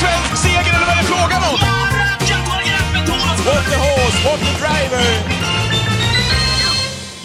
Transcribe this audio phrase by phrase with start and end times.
[0.00, 1.58] svensk seger eller vad är det frågan om?
[3.46, 5.04] What the horse, what the driver!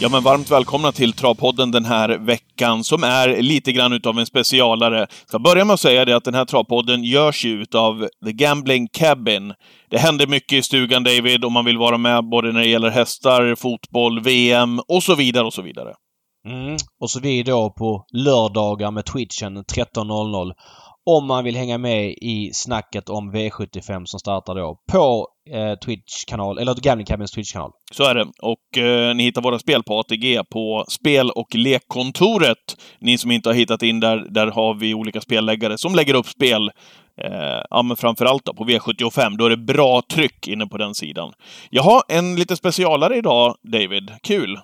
[0.02, 4.26] Ja, men varmt välkomna till Travpodden den här veckan, som är lite grann utav en
[4.26, 4.97] specialare.
[5.00, 8.32] Jag ska börja med att säga det att den här Travpodden görs ju utav The
[8.32, 9.54] Gambling Cabin.
[9.89, 12.89] Det händer mycket i stugan, David, om man vill vara med både när det gäller
[12.89, 15.93] hästar, fotboll, VM och så vidare och så vidare.
[16.47, 16.77] Mm.
[17.01, 20.51] Och så vi då på lördagar med Twitchen 13.00
[21.18, 26.57] om man vill hänga med i snacket om V75 som startar då på eh, Twitch-kanal,
[26.57, 27.71] eller Gambling Cabins Twitch-kanal.
[27.91, 28.25] Så är det.
[28.41, 32.58] Och eh, ni hittar våra spel på ATG på spel och lekkontoret.
[32.99, 36.27] Ni som inte har hittat in där, där har vi olika spelläggare som lägger upp
[36.27, 36.72] spel
[37.21, 39.38] Eh, ja, men framförallt då på V75.
[39.38, 41.33] Då är det bra tryck inne på den sidan.
[41.69, 44.11] Jaha, en lite specialare idag, David.
[44.23, 44.59] Kul!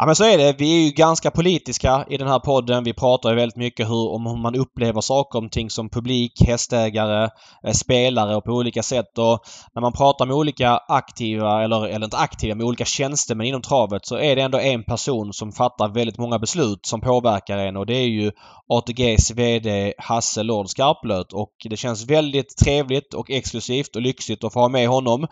[0.00, 0.54] Ja men så är det.
[0.58, 2.84] Vi är ju ganska politiska i den här podden.
[2.84, 6.32] Vi pratar ju väldigt mycket hur, om hur man upplever saker och ting som publik,
[6.46, 7.30] hästägare,
[7.64, 9.18] eh, spelare och på olika sätt.
[9.18, 9.40] Och
[9.74, 14.06] när man pratar med olika aktiva, eller, eller inte aktiva, med olika tjänstemän inom travet
[14.06, 17.86] så är det ändå en person som fattar väldigt många beslut som påverkar en och
[17.86, 18.32] det är ju
[18.68, 24.52] ATGs VD Hasse Lord Skarplöt och det känns väldigt trevligt och exklusivt och lyxigt att
[24.52, 25.26] få ha med honom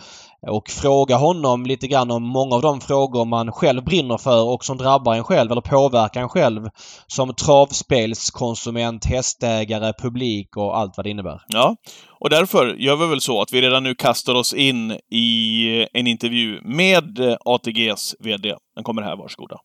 [0.46, 4.64] och fråga honom lite grann om många av de frågor man själv brinner för och
[4.64, 6.68] som drabbar en själv eller påverkar en själv
[7.06, 11.40] som travspelskonsument, hästägare, publik och allt vad det innebär.
[11.48, 11.76] Ja,
[12.20, 16.06] och därför gör vi väl så att vi redan nu kastar oss in i en
[16.06, 18.54] intervju med ATGs VD.
[18.74, 19.56] Den kommer här, varsågoda.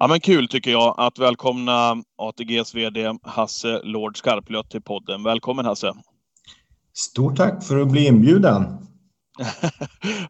[0.00, 5.22] Ja, men kul tycker jag att välkomna ATGs VD Hasse Lord Skarplöt till podden.
[5.22, 5.92] Välkommen Hasse!
[6.94, 8.91] Stort tack för att bli inbjuden!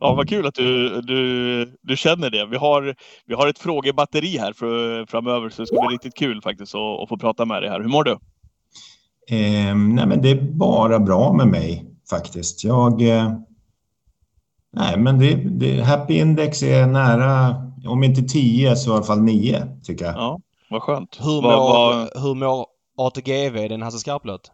[0.00, 2.46] Ja, vad kul att du, du, du känner det.
[2.46, 2.94] Vi har,
[3.26, 7.02] vi har ett frågebatteri här för, framöver, så det ska bli riktigt kul faktiskt att,
[7.02, 7.80] att få prata med dig här.
[7.80, 8.12] Hur mår du?
[9.28, 12.64] Eh, nej, men det är bara bra med mig faktiskt.
[12.64, 13.02] Jag...
[13.02, 13.32] Eh,
[14.72, 17.54] nej, men det, det, Happy Index är nära,
[17.86, 20.14] om inte 10 så i alla fall 9 tycker jag.
[20.14, 20.40] Ja,
[20.70, 21.18] vad skönt.
[21.20, 22.66] Hur mår, vad, hur mår
[22.96, 24.50] ATGV, den Hasse Skarplöt?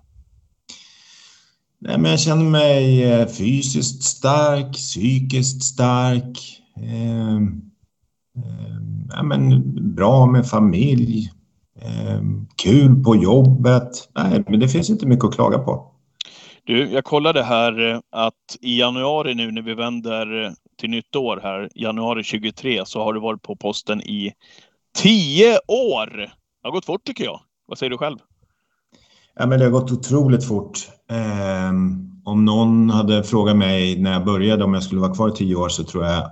[1.81, 6.61] Nej, men jag känner mig eh, fysiskt stark, psykiskt stark.
[6.77, 7.37] Eh,
[8.37, 8.78] eh,
[9.09, 9.62] ja, men
[9.94, 11.33] bra med familj.
[11.81, 12.22] Eh,
[12.62, 14.09] kul på jobbet.
[14.15, 15.94] Nej, men det finns inte mycket att klaga på.
[16.65, 20.50] Du, jag kollade här eh, att i januari nu när vi vänder eh,
[20.81, 24.33] till nytt år här, januari 23, så har du varit på posten i
[24.97, 26.16] tio år.
[26.16, 27.41] Det har gått fort tycker jag.
[27.66, 28.16] Vad säger du själv?
[29.34, 30.78] Ja, men det har gått otroligt fort.
[31.11, 31.73] Eh,
[32.25, 35.57] om någon hade frågat mig när jag började om jag skulle vara kvar i tio
[35.57, 36.31] år så tror jag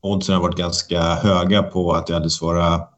[0.00, 2.94] oddsen har varit ganska höga på att jag hade svarat...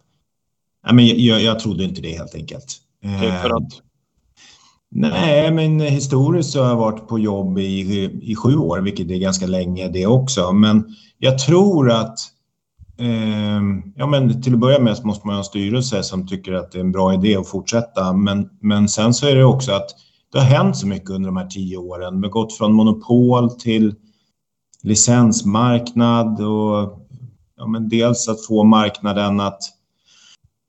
[0.87, 2.77] Ja, men jag, jag trodde inte det helt enkelt.
[3.05, 3.73] Eh, för att?
[4.91, 9.19] Nej, men historiskt så har jag varit på jobb i, i sju år, vilket är
[9.19, 10.53] ganska länge det också.
[10.53, 12.19] Men jag tror att
[13.01, 16.53] Ehm, ja, men till att börja med så måste man ha en styrelse som tycker
[16.53, 18.13] att det är en bra idé att fortsätta.
[18.13, 19.91] Men, men sen så är det också att
[20.33, 22.21] det har hänt så mycket under de här tio åren.
[22.21, 23.95] Vi har gått från monopol till
[24.83, 27.07] licensmarknad och
[27.57, 29.61] ja, men dels att få marknaden att,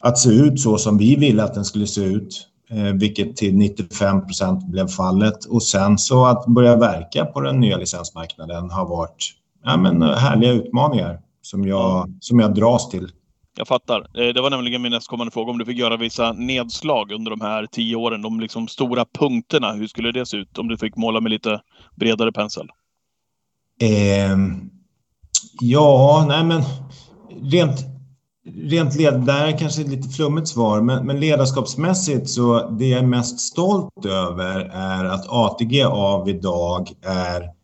[0.03, 3.57] att se ut så som vi ville att den skulle se ut, eh, vilket till
[3.57, 5.45] 95 procent blev fallet.
[5.45, 9.33] Och sen så att börja verka på den nya licensmarknaden har varit
[9.63, 13.11] ja, men eh, härliga utmaningar som jag, som jag dras till.
[13.57, 13.99] Jag fattar.
[13.99, 17.41] Eh, det var nämligen min nästkommande fråga om du fick göra vissa nedslag under de
[17.41, 18.21] här tio åren.
[18.21, 21.61] De liksom stora punkterna, hur skulle det se ut om du fick måla med lite
[21.95, 22.67] bredare pensel?
[23.81, 24.37] Eh,
[25.61, 26.61] ja, nej men
[27.51, 27.79] rent,
[28.71, 33.07] rent led, där kanske ett lite flummigt svar, men, men ledarskapsmässigt så det jag är
[33.07, 37.60] mest stolt över är att ATG av idag är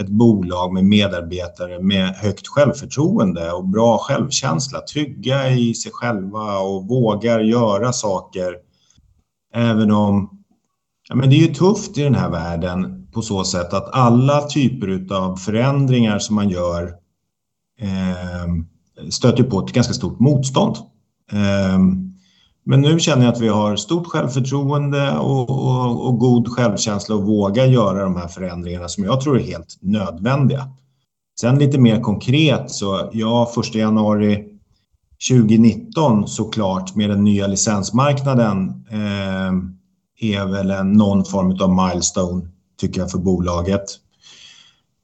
[0.00, 6.88] ett bolag med medarbetare med högt självförtroende och bra självkänsla, trygga i sig själva och
[6.88, 8.56] vågar göra saker.
[9.54, 10.44] Även om
[11.08, 14.42] ja, men det är ju tufft i den här världen på så sätt att alla
[14.42, 16.82] typer av förändringar som man gör
[17.80, 18.54] eh,
[19.10, 20.76] stöter på ett ganska stort motstånd.
[21.32, 21.78] Eh,
[22.64, 27.22] men nu känner jag att vi har stort självförtroende och, och, och, god självkänsla och
[27.22, 30.68] våga göra de här förändringarna som jag tror är helt nödvändiga.
[31.40, 34.46] Sen lite mer konkret så, ja, 1 januari
[35.30, 39.52] 2019 såklart med den nya licensmarknaden eh,
[40.20, 42.48] är väl en, någon form av milestone
[42.80, 43.84] tycker jag för bolaget.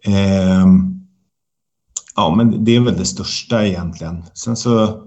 [0.05, 0.67] Eh,
[2.17, 4.25] ja, men det är väl det största egentligen.
[4.35, 5.03] Sen så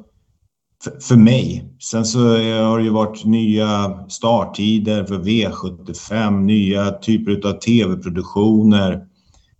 [0.83, 1.65] för, för mig.
[1.79, 9.07] Sen så eh, har det ju varit nya starttider för V75, nya typer av tv-produktioner,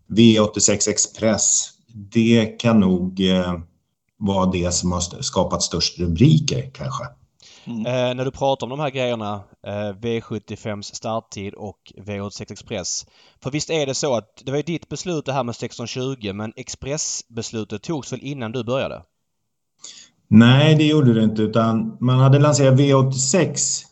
[0.10, 1.69] V86 Express.
[1.94, 3.54] Det kan nog eh,
[4.18, 7.04] vara det som har skapat störst rubriker kanske.
[7.65, 7.86] Mm.
[7.86, 13.06] Eh, när du pratar om de här grejerna, eh, V75s starttid och V86 Express.
[13.44, 16.33] För visst är det så att det var ju ditt beslut det här med 1620
[16.33, 19.04] men Expressbeslutet togs väl innan du började?
[20.30, 23.84] Nej, det gjorde det inte utan man hade lanserat V86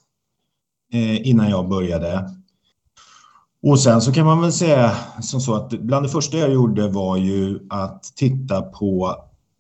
[0.94, 2.30] eh, innan jag började.
[3.64, 4.92] Och sen så kan man väl säga
[5.22, 9.16] som så att bland det första jag gjorde var ju att titta på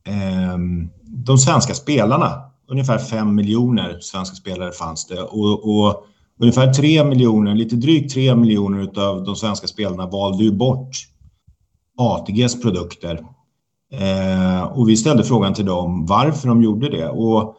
[0.07, 0.57] eh,
[1.03, 6.05] de svenska spelarna ungefär 5 miljoner svenska spelare fanns det och, och
[6.39, 10.95] ungefär 3 miljoner, lite drygt 3 miljoner av de svenska spelarna valde ju bort
[11.97, 13.25] ATGs produkter.
[13.91, 17.55] Eh, och vi ställde frågan till dem varför de gjorde det och,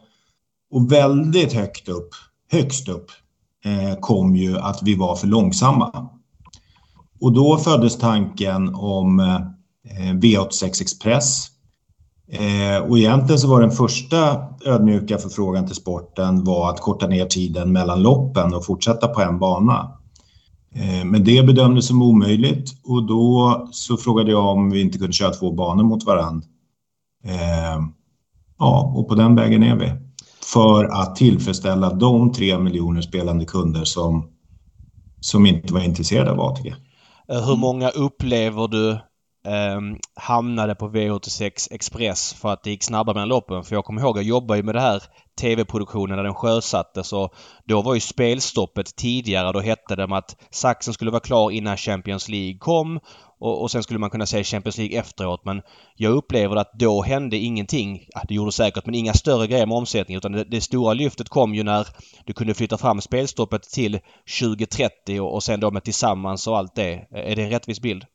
[0.71, 2.09] och väldigt högt upp,
[2.51, 3.11] högst upp
[3.65, 6.09] eh, kom ju att vi var för långsamma.
[7.21, 11.49] Och då föddes tanken om eh, V86 Express
[12.31, 17.25] Eh, och egentligen så var den första ödmjuka förfrågan till sporten var att korta ner
[17.25, 19.98] tiden mellan loppen och fortsätta på en bana.
[20.75, 25.13] Eh, men det bedömdes som omöjligt och då så frågade jag om vi inte kunde
[25.13, 26.47] köra två banor mot varandra.
[27.23, 27.81] Eh,
[28.59, 29.91] ja, och på den vägen är vi.
[30.53, 34.29] För att tillfredsställa de tre miljoner spelande kunder som,
[35.19, 36.75] som inte var intresserade av ATG.
[37.31, 39.81] Eh, hur många upplever du eh,
[40.15, 43.63] hamnade på V86 Express för att det gick snabbare mellan loppen.
[43.63, 45.03] För jag kommer ihåg, jag jobbade ju med det här
[45.39, 47.33] TV-produktionen när den sjösattes och
[47.65, 49.51] då var ju spelstoppet tidigare.
[49.51, 52.99] Då hette det att saxen skulle vara klar innan Champions League kom
[53.39, 55.45] och, och sen skulle man kunna se Champions League efteråt.
[55.45, 55.61] Men
[55.95, 58.05] jag upplever att då hände ingenting.
[58.09, 60.17] Ja, det gjorde säkert, men inga större grejer med omsättning.
[60.17, 61.87] Utan det, det stora lyftet kom ju när
[62.25, 63.99] du kunde flytta fram spelstoppet till
[64.39, 67.07] 2030 och, och sen då med Tillsammans och allt det.
[67.11, 68.05] Är det en rättvis bild?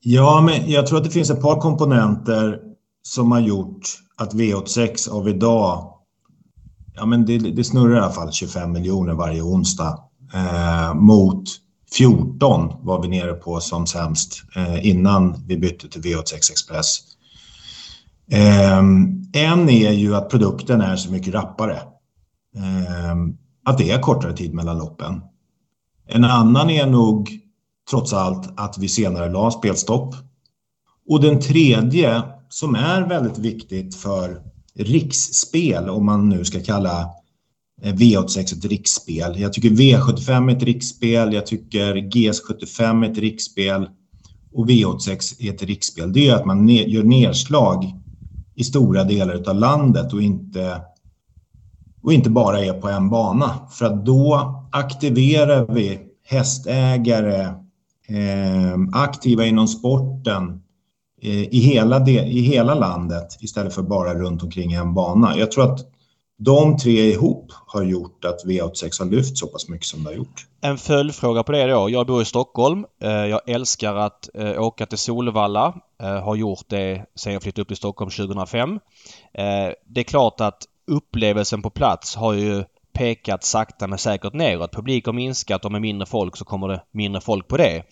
[0.00, 2.58] Ja, men jag tror att det finns ett par komponenter
[3.02, 3.80] som har gjort
[4.16, 5.94] att V86 av idag,
[6.94, 9.98] ja men det, det snurrar i alla fall 25 miljoner varje onsdag
[10.34, 11.44] eh, mot
[11.92, 16.98] 14 var vi nere på som sämst eh, innan vi bytte till V86 Express.
[18.30, 18.78] Eh,
[19.32, 21.76] en är ju att produkten är så mycket rappare.
[22.56, 23.16] Eh,
[23.64, 25.20] att det är kortare tid mellan loppen.
[26.08, 27.30] En annan är nog
[27.90, 30.14] trots allt att vi senare la spelstopp.
[31.08, 32.22] Och den tredje,
[32.52, 34.42] som är väldigt viktigt för
[34.74, 37.00] riksspel, om man nu ska kalla
[37.82, 39.40] eh, V86 ett riksspel.
[39.40, 43.88] Jag tycker V75 är ett riksspel, jag tycker GS75 är ett riksspel
[44.54, 46.12] och V86 är ett riksspel.
[46.12, 47.84] Det är att man gör nedslag
[48.54, 50.80] i stora delar av landet och inte,
[52.02, 53.68] och inte bara är på en bana.
[53.70, 57.42] För att då aktiverar vi hästägare,
[58.08, 60.61] eh, aktiva inom sporten
[61.22, 65.36] Eh, i, hela de, i hela landet istället för bara runt omkring en bana.
[65.36, 65.80] Jag tror att
[66.38, 70.16] de tre ihop har gjort att V86 har lyft så pass mycket som det har
[70.16, 70.46] gjort.
[70.60, 71.90] En följdfråga på det då.
[71.90, 72.84] Jag bor i Stockholm.
[73.02, 75.74] Eh, jag älskar att eh, åka till Solvalla.
[75.98, 78.80] Har gjort det sedan jag flyttade upp till Stockholm 2005.
[79.86, 84.72] Det är klart att upplevelsen på plats har ju pekat sakta men säkert neråt.
[84.72, 87.82] Publik har minskat och med mindre folk så kommer det mindre folk på det.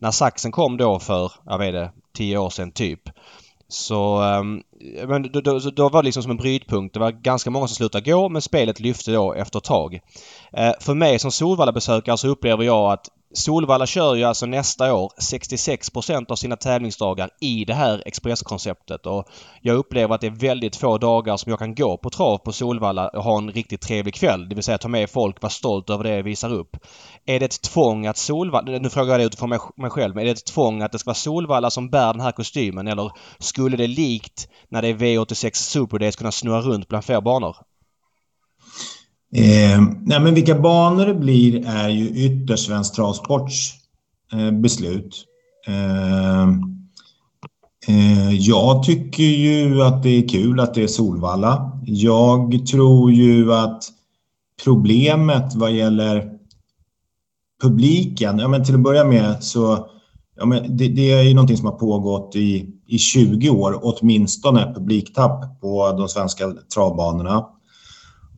[0.00, 3.00] När saxen kom då för, jag vet det, tio år sedan typ.
[3.68, 4.62] Så um,
[5.08, 6.94] men då, då, då, var det liksom som en brytpunkt.
[6.94, 10.00] Det var ganska många som slutade gå men spelet lyfte då efter ett tag.
[10.52, 15.12] Eh, för mig som Solvalla-besökare så upplever jag att Solvalla kör ju alltså nästa år
[15.20, 19.28] 66% av sina tävlingsdagar i det här expresskonceptet och
[19.60, 22.52] jag upplever att det är väldigt få dagar som jag kan gå på trav på
[22.52, 24.48] Solvalla och ha en riktigt trevlig kväll.
[24.48, 26.76] Det vill säga ta med folk, vara stolt över det jag visar upp.
[27.26, 30.26] Är det ett tvång att Solvalla, nu frågar jag det utifrån mig själv, men är
[30.26, 33.76] det ett tvång att det ska vara Solvalla som bär den här kostymen eller skulle
[33.76, 37.56] det likt när det är V86 Super Days kunna snurra runt bland fler banor?
[39.34, 43.74] Eh, nej, men vilka banor det blir är ju ytterst Svensk Travsports
[44.32, 45.24] eh, beslut.
[45.66, 46.42] Eh,
[47.88, 51.80] eh, jag tycker ju att det är kul att det är Solvalla.
[51.86, 53.84] Jag tror ju att
[54.64, 56.32] problemet vad gäller
[57.62, 59.90] publiken, ja men till att börja med så
[60.36, 64.74] ja men det, det är ju någonting som har pågått i, i 20 år, åtminstone
[64.74, 66.44] publiktapp på de svenska
[66.74, 67.46] travbanorna.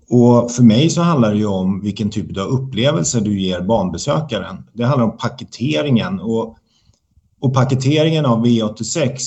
[0.08, 4.56] Och för mig så handlar det ju om vilken typ av upplevelse du ger banbesökaren.
[4.72, 6.56] Det handlar om paketeringen och,
[7.40, 9.18] och paketeringen av V86,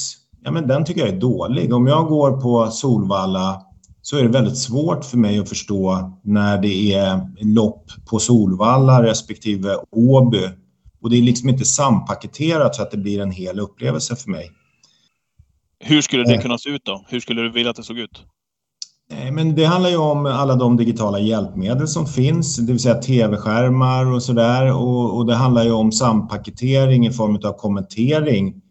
[0.44, 1.74] ja men den tycker jag är dålig.
[1.74, 3.62] Om jag går på Solvalla
[4.02, 9.04] så är det väldigt svårt för mig att förstå när det är lopp på Solvalla
[9.04, 10.50] respektive Åby.
[11.02, 14.52] Och det är liksom inte sampaketerat så att det blir en hel upplevelse för mig.
[15.80, 17.06] Hur skulle det kunna se ut då?
[17.08, 18.26] Hur skulle du vilja att det såg ut?
[19.32, 24.06] Men det handlar ju om alla de digitala hjälpmedel som finns, det vill säga tv-skärmar
[24.06, 24.74] och sådär.
[24.74, 28.62] Och, och, det handlar ju om sampaketering i form av kommentering,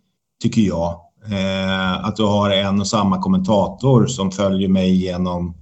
[0.42, 1.00] tycker jag.
[1.30, 5.54] Eh, att du har en och samma kommentator som följer mig genom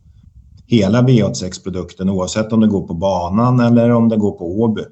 [0.66, 4.82] hela V86-produkten oavsett om det går på banan eller om det går på Åby.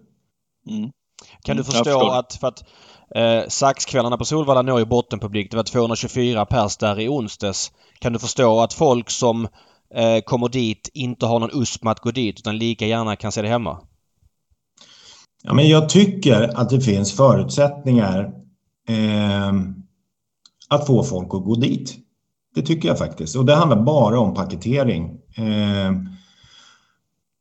[0.69, 0.91] Mm.
[1.43, 2.65] Kan du förstå att, för att
[3.15, 5.51] eh, Saxkvällarna på Solvalla når ju bottenpublik.
[5.51, 7.73] Det var 224 pers där i onsdags.
[7.99, 9.49] Kan du förstå att folk som
[9.95, 13.33] eh, kommer dit inte har någon USP med att gå dit utan lika gärna kan
[13.33, 13.79] se det hemma?
[15.43, 18.33] Ja, men jag tycker att det finns förutsättningar
[18.89, 19.53] eh,
[20.69, 21.97] att få folk att gå dit.
[22.55, 23.37] Det tycker jag faktiskt.
[23.37, 25.19] Och det handlar bara om paketering.
[25.37, 25.87] Eh,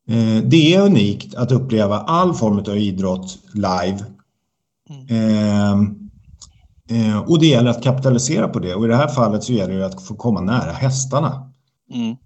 [0.08, 4.04] eh, det är unikt att uppleva all form av idrott live.
[4.90, 5.96] Mm.
[6.90, 8.74] Eh, och det gäller att kapitalisera på det.
[8.74, 11.46] Och i det här fallet så gäller det att få komma nära hästarna.
[11.92, 12.16] Mm.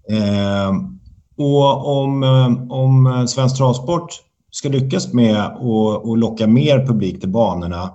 [1.37, 2.23] och om,
[2.69, 4.09] om Svensk Travsport
[4.51, 7.91] ska lyckas med att locka mer publik till banorna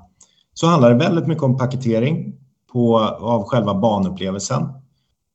[0.55, 2.35] så handlar det väldigt mycket om paketering
[2.73, 4.69] på, av själva banupplevelsen.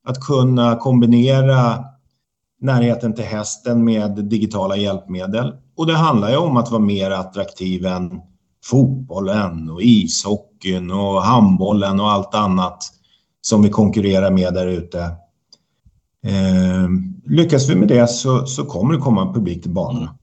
[0.07, 1.85] Att kunna kombinera
[2.61, 5.53] närheten till hästen med digitala hjälpmedel.
[5.77, 8.21] Och det handlar ju om att vara mer attraktiv än
[8.65, 12.83] fotbollen och ishockeyn och handbollen och allt annat
[13.41, 15.11] som vi konkurrerar med där ute.
[16.25, 16.89] Eh,
[17.25, 20.15] lyckas vi med det så, så kommer det komma publik till banorna.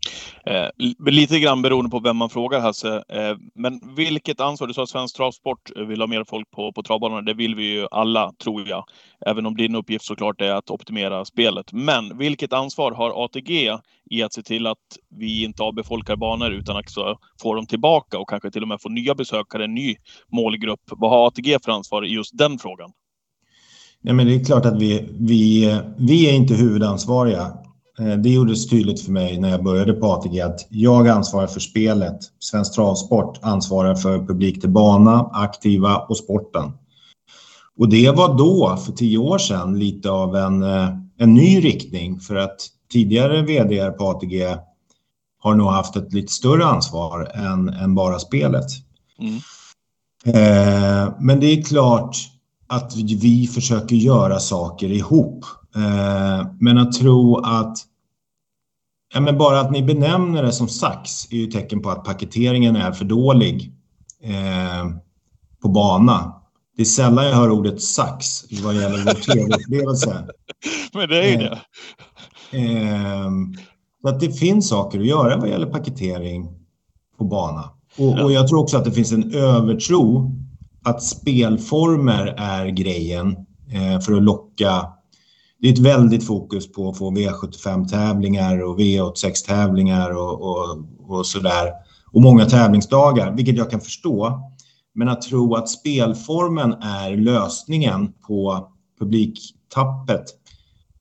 [0.46, 0.64] Mm.
[0.64, 3.04] Eh, lite grann beroende på vem man frågar Hasse.
[3.08, 6.82] Eh, men vilket ansvar, du sa att Svensk Travsport vill ha mer folk på, på
[6.82, 7.22] travbanorna.
[7.22, 8.84] Det vill vi ju alla, tror jag.
[9.26, 11.72] Även om din uppgift såklart är att optimera spelet.
[11.72, 13.78] Men vilket ansvar har ATG
[14.10, 14.78] i att se till att
[15.18, 18.90] vi inte avbefolkar banor utan också får dem tillbaka och kanske till och med får
[18.90, 19.94] nya besökare, en ny
[20.32, 20.80] målgrupp.
[20.86, 22.90] Vad har ATG för ansvar i just den frågan?
[24.02, 27.52] Ja, men det är klart att vi, vi, vi är inte huvudansvariga
[27.98, 31.60] Eh, det gjordes tydligt för mig när jag började på ATG att jag ansvarar för
[31.60, 32.18] spelet.
[32.38, 36.72] Svensk Travsport ansvarar för publik till bana, aktiva och sporten.
[37.78, 42.20] Och det var då, för tio år sedan, lite av en, eh, en ny riktning
[42.20, 42.56] för att
[42.92, 44.56] tidigare vd på ATG
[45.38, 48.66] har nog haft ett lite större ansvar än, än bara spelet.
[49.18, 49.34] Mm.
[50.26, 52.16] Eh, men det är klart
[52.72, 55.44] att vi försöker göra saker ihop.
[55.76, 57.78] Eh, men att tro att
[59.14, 62.76] Ja, men bara att ni benämner det som sax är ju tecken på att paketeringen
[62.76, 63.72] är för dålig
[64.22, 64.90] eh,
[65.62, 66.34] på bana.
[66.76, 70.26] Det är sällan jag hör ordet sax vad gäller vår tv-upplevelse.
[70.92, 71.58] men det är ju det.
[72.52, 73.30] Eh,
[74.02, 76.48] så att det finns saker att göra vad gäller paketering
[77.18, 77.70] på bana.
[77.98, 80.32] Och, och jag tror också att det finns en övertro
[80.84, 83.36] att spelformer är grejen
[83.72, 84.86] eh, för att locka
[85.62, 91.72] det är ett väldigt fokus på att få V75-tävlingar och V86-tävlingar och, och, och sådär.
[92.12, 94.40] Och många tävlingsdagar, vilket jag kan förstå.
[94.94, 100.24] Men att tro att spelformen är lösningen på publiktappet,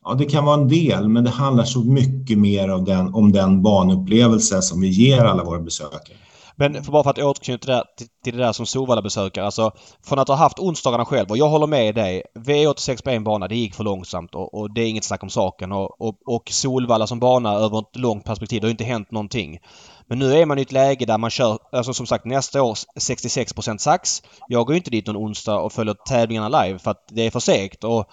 [0.04, 3.32] ja det kan vara en del, men det handlar så mycket mer om den, om
[3.32, 6.18] den banupplevelse som vi ger alla våra besökare.
[6.56, 9.46] Men för bara för att återknyta till, till det där som Solvalla-besökare.
[9.46, 9.72] Alltså
[10.04, 12.24] från att ha haft onsdagarna själv och jag håller med dig.
[12.36, 15.30] V86 på en bana, det gick för långsamt och, och det är inget snack om
[15.30, 15.72] saken.
[15.72, 19.12] Och, och, och Solvalla som bana över ett långt perspektiv, det har ju inte hänt
[19.12, 19.60] någonting.
[20.08, 22.74] Men nu är man i ett läge där man kör, alltså som sagt nästa år
[22.74, 24.24] 66% sax.
[24.48, 27.32] Jag går ju inte dit någon onsdag och följer tävlingarna live för att det är
[27.32, 27.84] för segt.
[27.84, 28.06] Och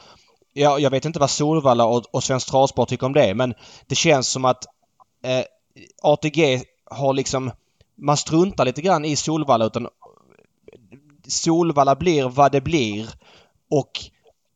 [0.52, 3.54] jag, jag vet inte vad Solvalla och, och Svensk Travsport tycker om det men
[3.87, 4.64] det känns som att
[5.25, 5.45] eh,
[6.02, 7.50] ATG har liksom
[7.98, 9.88] man struntar lite grann i Solvalla utan
[11.26, 13.08] Solvalla blir vad det blir
[13.70, 13.90] och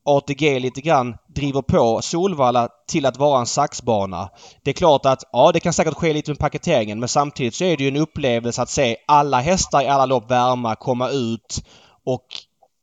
[0.04, 4.30] ATG lite grann driver på Solvalla till att vara en saxbana.
[4.62, 7.64] Det är klart att ja, det kan säkert ske lite med paketeringen men samtidigt så
[7.64, 11.64] är det ju en upplevelse att se alla hästar i alla lopp värma, komma ut
[12.04, 12.26] och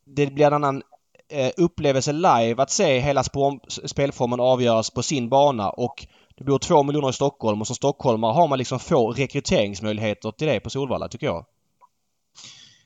[0.05, 0.83] det blir en annan
[1.29, 3.23] eh, upplevelse live att se hela
[3.85, 6.07] spelformen avgöras på sin bana och
[6.39, 10.47] det bor två miljoner i Stockholm och som stockholmare har man liksom få rekryteringsmöjligheter till
[10.47, 11.45] det på Solvalla tycker jag.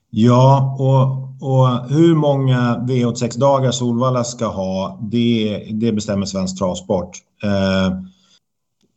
[0.09, 7.17] Ja, och, och hur många V86-dagar Solvalla ska ha, det, det bestämmer Svensk Travsport.
[7.43, 7.97] Eh,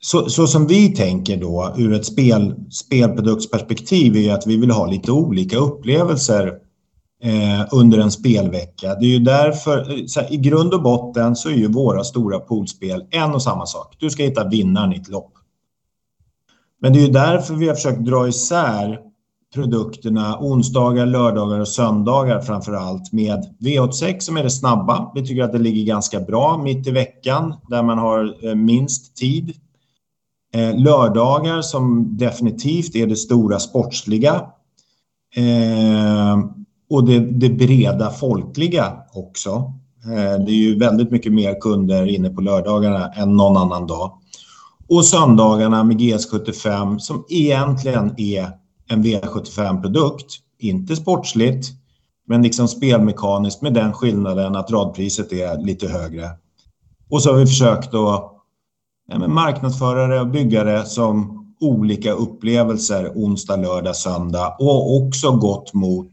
[0.01, 4.87] så, så, som vi tänker då ur ett spel, spelproduktsperspektiv är att vi vill ha
[4.87, 6.53] lite olika upplevelser
[7.23, 8.95] eh, under en spelvecka.
[8.95, 12.39] Det är ju därför, eh, här, i grund och botten så är ju våra stora
[12.39, 13.97] poolspel en och samma sak.
[13.99, 15.33] Du ska hitta vinnaren i ett lopp.
[16.81, 18.99] Men det är ju därför vi har försökt dra isär
[19.55, 25.13] produkterna onsdagar, lördagar och söndagar framför allt med V86 som är det snabba.
[25.15, 29.17] Vi tycker att det ligger ganska bra mitt i veckan där man har eh, minst
[29.17, 29.57] tid.
[30.55, 34.43] Eh, lördagar som definitivt är det stora sportsliga
[36.91, 39.51] och det, det breda folkliga också.
[40.05, 44.13] Eh, det är ju väldigt mycket mer kunder inne på lördagarna än någon annan dag.
[44.89, 48.51] Och söndagarna med GS75 som egentligen är
[48.89, 50.27] en V75-produkt.
[50.59, 51.69] Inte sportsligt,
[52.27, 56.31] men liksom spelmekaniskt med den skillnaden att radpriset är lite högre.
[57.11, 58.33] Och så har vi försökt att
[59.09, 65.75] ja, marknadsföra det och bygga det som olika upplevelser onsdag, lördag, söndag och också gått
[65.75, 66.11] mot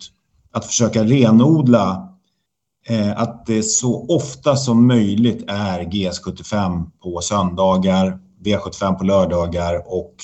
[0.54, 2.10] att försöka renodla
[2.88, 10.16] eh, att det så ofta som möjligt är GS75 på söndagar, V75 på lördagar och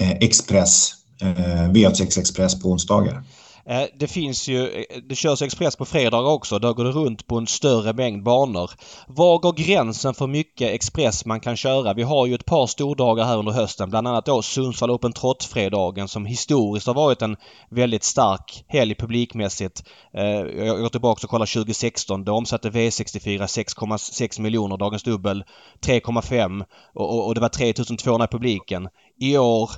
[0.00, 3.24] eh, Express, eh, V86 Express på onsdagar.
[3.66, 6.58] Eh, det finns ju, eh, det körs Express på fredagar också.
[6.58, 8.70] Då går det runt på en större mängd banor.
[9.06, 11.94] Var går gränsen för mycket Express man kan köra?
[11.94, 13.90] Vi har ju ett par stordagar här under hösten.
[13.90, 17.36] Bland annat då Sundsvall Open Trot-fredagen som historiskt har varit en
[17.70, 19.84] väldigt stark helg publikmässigt.
[20.14, 20.24] Eh,
[20.66, 22.24] jag går tillbaka och kollar 2016.
[22.24, 24.76] Då omsatte V64 6,6 miljoner.
[24.76, 25.44] Dagens dubbel
[25.86, 26.64] 3,5
[26.94, 28.88] och, och det var 3200 i publiken.
[29.20, 29.70] I år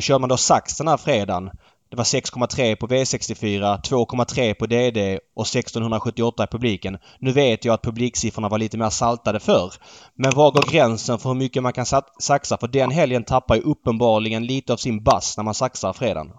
[0.00, 1.50] kör man då Sax den här fredagen.
[1.90, 6.98] Det var 6,3 på V64, 2,3 på DD och 1678 i publiken.
[7.18, 9.72] Nu vet jag att publiksiffrorna var lite mer saltade förr.
[10.14, 11.86] Men var går gränsen för hur mycket man kan
[12.18, 12.56] saxa?
[12.60, 16.32] För den helgen tappar ju uppenbarligen lite av sin bass när man saxar fredagen.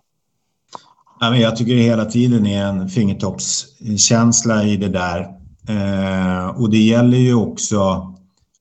[1.20, 5.20] jag tycker det hela tiden är en fingertoppskänsla i det där.
[5.67, 8.12] Eh, och det gäller ju också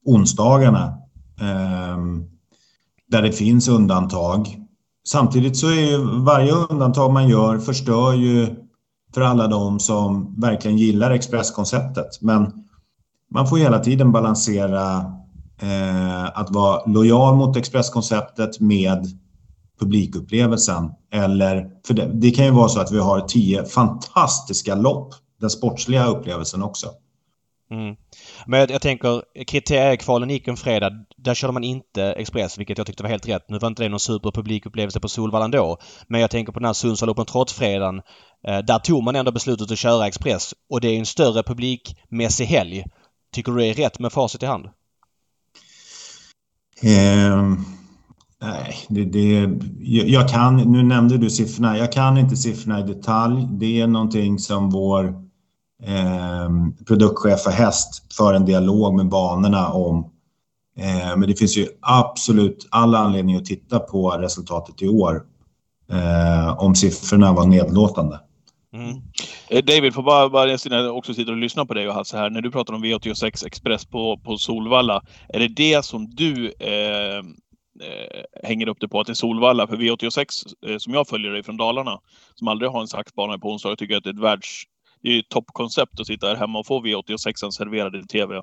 [0.05, 0.97] onsdagarna.
[1.39, 1.97] Eh,
[3.07, 4.60] där det finns undantag.
[5.07, 8.55] Samtidigt så är ju varje undantag man gör förstör ju
[9.13, 12.21] för alla de som verkligen gillar expresskonceptet.
[12.21, 12.51] Men
[13.31, 14.97] man får hela tiden balansera
[15.61, 19.07] eh, att vara lojal mot expresskonceptet med
[19.79, 20.91] publikupplevelsen.
[21.11, 25.49] Eller, för det, det, kan ju vara så att vi har tio fantastiska lopp, den
[25.49, 26.87] sportsliga upplevelsen också.
[27.71, 27.95] Mm.
[28.45, 30.91] Men jag, jag tänker kriteriekvalen gick en fredag.
[31.17, 33.49] Där körde man inte Express, vilket jag tyckte var helt rätt.
[33.49, 35.77] Nu var inte det någon superpublikupplevelse på Solvalla ändå.
[36.07, 38.01] Men jag tänker på den här Sundsvall Open Trots-fredagen.
[38.47, 42.45] Eh, där tog man ändå beslutet att köra Express och det är en större publikmässig
[42.45, 42.85] helg.
[43.33, 44.65] Tycker du det är rätt med facit i hand?
[46.83, 47.53] Eh,
[48.41, 51.77] nej, det, det, jag, jag kan, nu nämnde du siffrorna.
[51.77, 53.47] Jag kan inte siffrorna i detalj.
[53.51, 55.30] Det är någonting som vår
[55.85, 56.49] eh,
[56.87, 60.11] produktchef för häst för en dialog med banorna om.
[60.77, 65.23] Eh, men det finns ju absolut alla anledning att titta på resultatet i år
[65.91, 68.19] eh, om siffrorna var nedlåtande.
[68.73, 69.01] Mm.
[69.49, 72.29] Eh, David, får bara, bara jag också sitter och lyssnar på dig och Hasse här.
[72.29, 77.35] När du pratar om V86 Express på, på Solvalla, är det det som du ehm,
[77.83, 79.67] eh, hänger upp det på att det är Solvalla.
[79.67, 80.25] För V86
[80.67, 81.99] eh, som jag följer dig från Dalarna,
[82.35, 84.63] som aldrig har en saxbana på onsdag, tycker att det är ett världs,
[85.01, 88.41] det är ju toppkoncept att sitta här hemma och få V86 serverad i TV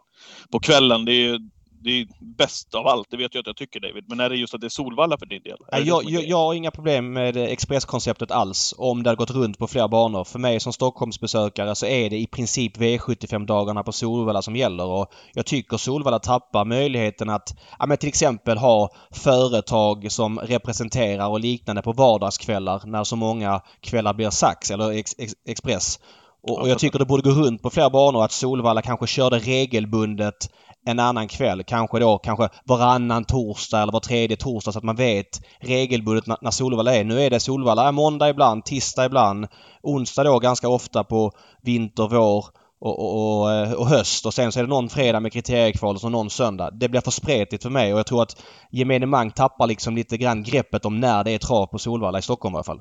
[0.53, 1.05] på kvällen.
[1.05, 1.39] Det är
[1.81, 4.05] det är bäst av allt, det vet jag att jag tycker David.
[4.09, 5.57] Men är det just att det är Solvalla för din del?
[5.73, 9.59] Nej, jag, jag, jag, har inga problem med expresskonceptet alls om det hade gått runt
[9.59, 10.25] på flera banor.
[10.25, 14.85] För mig som Stockholmsbesökare så är det i princip V75-dagarna på Solvalla som gäller.
[14.85, 21.29] Och jag tycker Solvalla tappar möjligheten att ja, men till exempel ha företag som representerar
[21.29, 25.99] och liknande på vardagskvällar när så många kvällar blir Sax eller ex, ex, Express.
[26.43, 29.39] Och, och, jag tycker det borde gå runt på flera banor att Solvalla kanske körde
[29.39, 30.51] regelbundet
[30.87, 31.65] en annan kväll.
[31.65, 36.37] Kanske då kanske varannan torsdag eller var tredje torsdag så att man vet regelbundet när,
[36.41, 37.05] när Solvalla är.
[37.05, 39.47] Nu är det Solvalla måndag ibland, tisdag ibland,
[39.83, 42.45] onsdag då ganska ofta på vinter, vår
[42.81, 45.95] och, och, och, eh, och, höst och sen så är det någon fredag med kriteriekval
[45.95, 46.71] och så någon söndag.
[46.71, 50.17] Det blir för spretigt för mig och jag tror att gemene man tappar liksom lite
[50.17, 52.81] grann greppet om när det är trav på Solvalla i Stockholm i alla fall.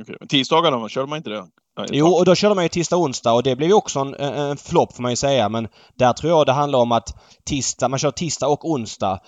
[0.00, 0.16] Okay.
[0.28, 1.46] Tisdagarna, körde man inte det?
[1.90, 4.14] Jo, och då körde man ju tisdag och onsdag och det blev ju också en,
[4.14, 5.48] en flopp får man ju säga.
[5.48, 7.08] Men där tror jag det handlar om att
[7.44, 9.20] tisdag, man kör tisdag och onsdag.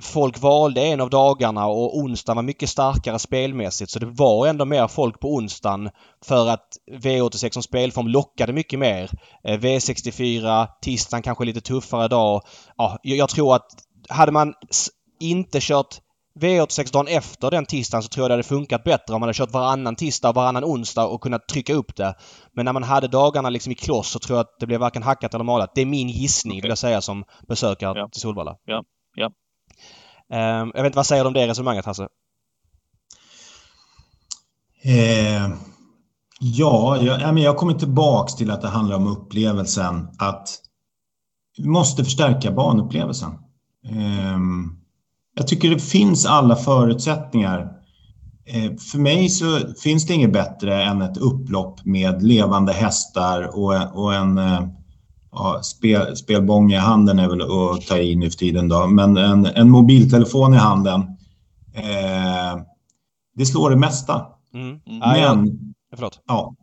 [0.00, 4.64] Folk valde en av dagarna och onsdagen var mycket starkare spelmässigt så det var ändå
[4.64, 5.90] mer folk på onsdagen
[6.24, 9.10] för att V86 som spelform lockade mycket mer.
[9.44, 12.42] Eh, V64, tisdagen kanske lite tuffare dag.
[12.76, 13.66] Ja, jag tror att
[14.08, 14.54] hade man
[15.20, 16.00] inte kört
[16.40, 19.36] V86 dagen efter den tisdagen så tror jag det hade funkat bättre om man hade
[19.36, 22.14] kört varannan tisdag och varannan onsdag och kunnat trycka upp det.
[22.52, 25.02] Men när man hade dagarna liksom i kloss så tror jag att det blev varken
[25.02, 25.74] hackat eller malat.
[25.74, 26.60] Det är min gissning okay.
[26.60, 28.08] vill jag säga som besökare ja.
[28.08, 28.56] till Solvalla.
[28.64, 29.26] Ja, ja.
[30.32, 32.08] Um, jag vet inte, vad säger du om det resonemanget Hasse?
[34.82, 35.48] Eh,
[36.40, 40.08] ja, jag, jag kommer tillbaks till att det handlar om upplevelsen.
[40.18, 40.48] Att
[41.58, 43.30] vi måste förstärka banupplevelsen.
[43.84, 44.38] Eh,
[45.38, 47.72] jag tycker det finns alla förutsättningar.
[48.44, 54.02] Eh, för mig så finns det inget bättre än ett upplopp med levande hästar och,
[54.04, 54.68] och en eh,
[55.32, 59.16] ja, spel, spelbång i handen är väl att ta i nu för tiden då, men
[59.16, 61.00] en, en mobiltelefon i handen.
[61.74, 62.62] Eh,
[63.34, 64.26] det slår det mesta.
[64.54, 64.80] Mm.
[64.86, 65.20] Men...
[65.20, 65.36] Ja,
[65.94, 66.20] Förlåt.
[66.26, 66.54] Ja.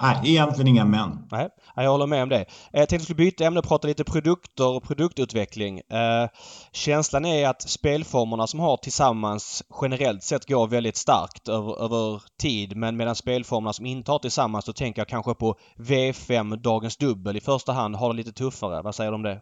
[0.00, 1.28] Nej, egentligen inga män.
[1.30, 2.44] Nej, jag håller med om det.
[2.72, 5.78] Jag tänkte att vi skulle byta ämne och prata lite produkter och produktutveckling.
[5.78, 6.28] Eh,
[6.72, 12.76] känslan är att spelformerna som har tillsammans generellt sett går väldigt starkt över, över tid.
[12.76, 17.36] Men medan spelformerna som inte har tillsammans, då tänker jag kanske på V5 Dagens Dubbel
[17.36, 18.82] i första hand, har det lite tuffare.
[18.82, 19.40] Vad säger du om det?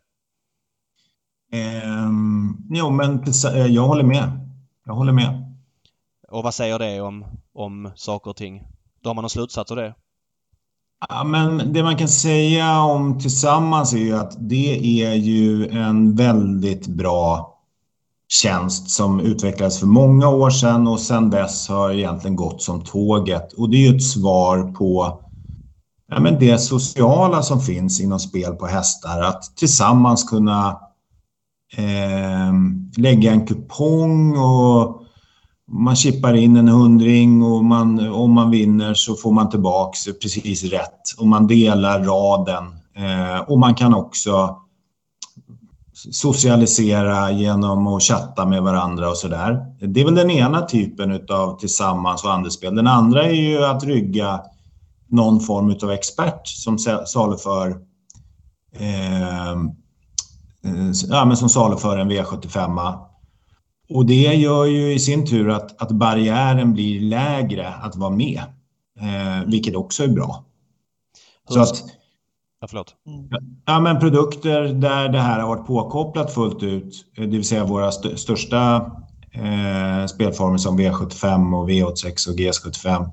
[1.52, 3.24] Um, jo, men
[3.68, 4.30] jag håller med.
[4.84, 5.56] Jag håller med.
[6.28, 8.62] Och vad säger det om, om saker och ting?
[9.02, 9.94] Då har man någon slutsats av det?
[11.08, 16.16] Ja, men det man kan säga om Tillsammans är ju att det är ju en
[16.16, 17.54] väldigt bra
[18.28, 23.52] tjänst som utvecklades för många år sedan och sedan dess har egentligen gått som tåget.
[23.52, 25.20] Och det är ju ett svar på
[26.08, 29.20] ja, men det sociala som finns inom spel på hästar.
[29.20, 30.78] Att tillsammans kunna
[31.76, 32.52] eh,
[32.96, 35.03] lägga en kupong och
[35.74, 40.64] man chippar in en hundring och man, om man vinner så får man tillbaks precis
[40.64, 41.00] rätt.
[41.18, 42.64] Och man delar raden.
[42.96, 44.58] Eh, och man kan också
[46.10, 49.66] socialisera genom att chatta med varandra och sådär.
[49.80, 52.74] Det är väl den ena typen av tillsammans och andelsspel.
[52.74, 54.40] Den andra är ju att rygga
[55.08, 57.76] någon form av expert som saluför
[58.78, 59.56] eh, eh,
[61.08, 62.98] ja, men som saluför en V75
[63.94, 68.42] och det gör ju i sin tur att, att barriären blir lägre att vara med,
[69.00, 70.44] eh, vilket också är bra.
[71.48, 71.84] Så att,
[72.60, 72.94] ja, förlåt.
[73.64, 77.64] Ja, men produkter där det här har varit påkopplat fullt ut, eh, det vill säga
[77.64, 78.76] våra st största
[79.32, 83.10] eh, spelformer som V75 och V86 och GS75,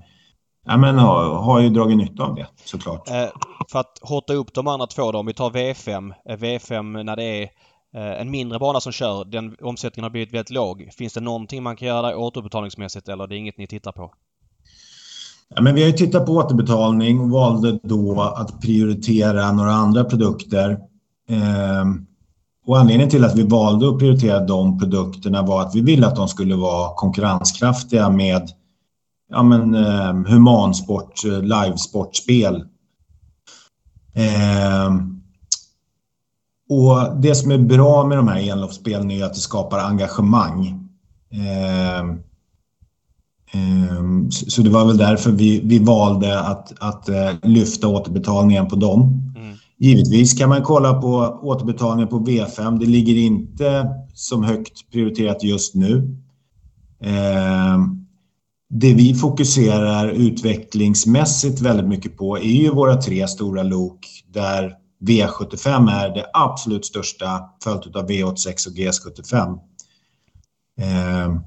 [0.65, 3.09] ja, men har, har ju dragit nytta av det såklart.
[3.09, 3.29] Eh,
[3.71, 6.13] för att hotta upp de andra två då, om vi tar V5.
[6.29, 7.49] Eh, V5 när det är
[7.95, 10.89] Eh, en mindre bana som kör, den omsättningen har blivit väldigt låg.
[10.97, 14.13] Finns det någonting man kan göra där återbetalningsmässigt eller det är inget ni tittar på?
[15.55, 20.03] Ja, men vi har ju tittat på återbetalning och valde då att prioritera några andra
[20.03, 20.69] produkter.
[21.29, 21.85] Eh,
[22.65, 26.15] och anledningen till att vi valde att prioritera de produkterna var att vi ville att
[26.15, 28.49] de skulle vara konkurrenskraftiga med
[29.29, 32.55] ja, men, ehm, eh, humansport, livesportspel.
[34.15, 34.91] Eh,
[36.71, 40.89] och det som är bra med de här enloppsspelen är att det skapar engagemang.
[41.31, 41.99] Eh,
[43.53, 48.75] eh, så det var väl därför vi, vi valde att, att eh, lyfta återbetalningen på
[48.75, 49.01] dem.
[49.37, 49.55] Mm.
[49.77, 52.79] Givetvis kan man kolla på återbetalningen på V5.
[52.79, 56.17] Det ligger inte som högt prioriterat just nu.
[58.69, 65.91] Det vi fokuserar utvecklingsmässigt väldigt mycket på är ju våra tre stora lok där V75
[65.91, 69.59] är det absolut största följt av V86 och GS75.
[70.81, 71.41] Eh,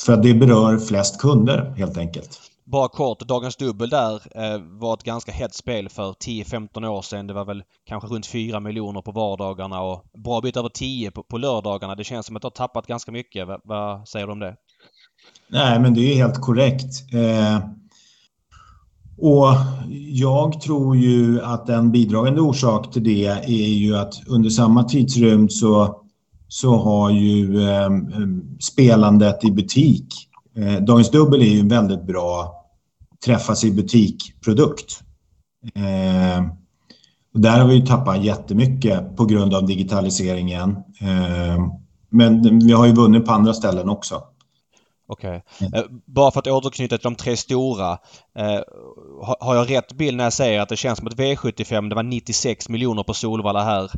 [0.00, 2.40] för att det berör flest kunder helt enkelt.
[2.64, 7.26] Bara kort, Dagens Dubbel där eh, var ett ganska hett spel för 10-15 år sedan.
[7.26, 11.22] Det var väl kanske runt 4 miljoner på vardagarna och bra bit över 10 på,
[11.22, 11.94] på lördagarna.
[11.94, 13.48] Det känns som att det har tappat ganska mycket.
[13.64, 14.56] Vad säger du om det?
[15.48, 17.14] Nej, men det är helt korrekt.
[17.14, 17.58] Eh,
[19.20, 19.46] och
[20.12, 25.52] jag tror ju att en bidragande orsak till det är ju att under samma tidsrymd
[25.52, 26.00] så,
[26.48, 27.90] så har ju eh,
[28.60, 30.14] spelandet i butik,
[30.56, 32.56] eh, Dagens Dubbel är ju en väldigt bra
[33.24, 35.00] träffas i butik-produkt.
[35.74, 36.44] Eh,
[37.34, 40.70] där har vi ju tappat jättemycket på grund av digitaliseringen.
[41.00, 41.66] Eh,
[42.10, 44.22] men vi har ju vunnit på andra ställen också.
[45.12, 45.42] Okej.
[45.58, 45.68] Okay.
[45.68, 45.74] Mm.
[45.74, 47.98] Eh, bara för att återknyta till de tre stora.
[48.38, 48.60] Eh,
[49.40, 52.02] har jag rätt bild när jag säger att det känns som att V75, det var
[52.02, 53.90] 96 miljoner på Solvalla här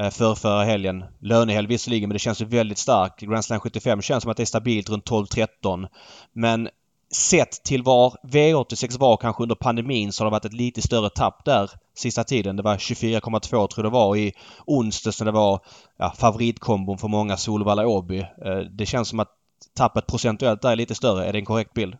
[0.00, 1.04] eh, för förra helgen.
[1.20, 3.20] Lönehelg visserligen men det känns ju väldigt starkt.
[3.20, 5.88] Grand Slam 75 känns som att det är stabilt runt 12-13.
[6.32, 6.68] Men
[7.12, 11.10] sett till var V86 var kanske under pandemin så har det varit ett lite större
[11.10, 12.56] tapp där sista tiden.
[12.56, 14.32] Det var 24,2 tror jag det var i
[14.66, 15.60] onsdags när det var
[15.98, 18.26] ja, favoritkombon för många Solvalla-Åby.
[18.70, 19.39] Det känns som att
[19.76, 21.26] tappet procentuellt där är lite större.
[21.26, 21.94] Är det en korrekt bild?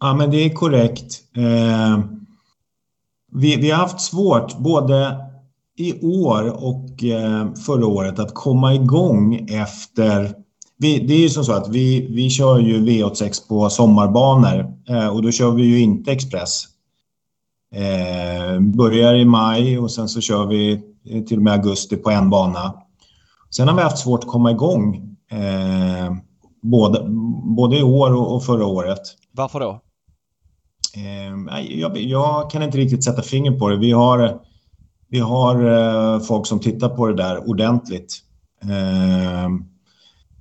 [0.00, 1.22] Ja, men det är korrekt.
[1.36, 1.98] Eh,
[3.32, 5.26] vi, vi har haft svårt både
[5.78, 10.34] i år och eh, förra året att komma igång efter...
[10.78, 15.08] Vi, det är ju som så att vi, vi kör ju V86 på sommarbanor eh,
[15.08, 16.64] och då kör vi ju inte Express.
[17.74, 20.72] Eh, börjar i maj och sen så kör vi
[21.10, 22.74] eh, till och med augusti på en bana.
[23.50, 25.95] Sen har vi haft svårt att komma igång eh,
[26.70, 27.06] både,
[27.56, 29.00] både i år och, och förra året.
[29.32, 29.80] Varför då?
[30.96, 33.76] Eh, jag, jag, kan inte riktigt sätta finger på det.
[33.76, 34.40] Vi har,
[35.08, 38.18] vi har eh, folk som tittar på det där ordentligt.
[38.62, 39.50] Eh,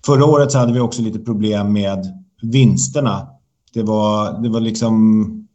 [0.06, 2.06] förra året så hade vi också lite problem med
[2.42, 3.28] vinsterna.
[3.74, 5.48] Det var, det var liksom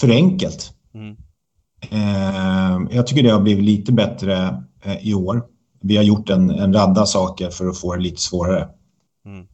[0.00, 0.72] för enkelt.
[0.94, 1.16] Mm.
[1.90, 5.42] Eh, jag tycker det har blivit lite bättre eh, i år.
[5.80, 8.68] Vi har gjort en, en radda saker för att få det lite svårare.
[9.26, 9.46] Mm.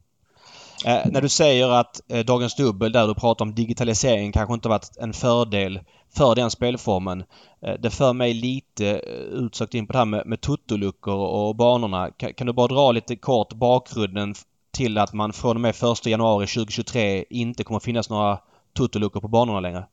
[0.85, 4.69] Eh, när du säger att eh, Dagens Dubbel, där du pratar om digitalisering, kanske inte
[4.69, 5.79] varit en fördel
[6.15, 7.23] för den spelformen.
[7.61, 11.55] Eh, det för mig lite eh, utsökt in på det här med, med tuttoluckor och
[11.55, 12.11] banorna.
[12.11, 14.35] Kan, kan, du bara dra lite kort bakgrunden
[14.71, 18.39] till att man från och med 1 januari 2023 inte kommer finnas några
[18.77, 19.85] tuttoluckor på banorna längre?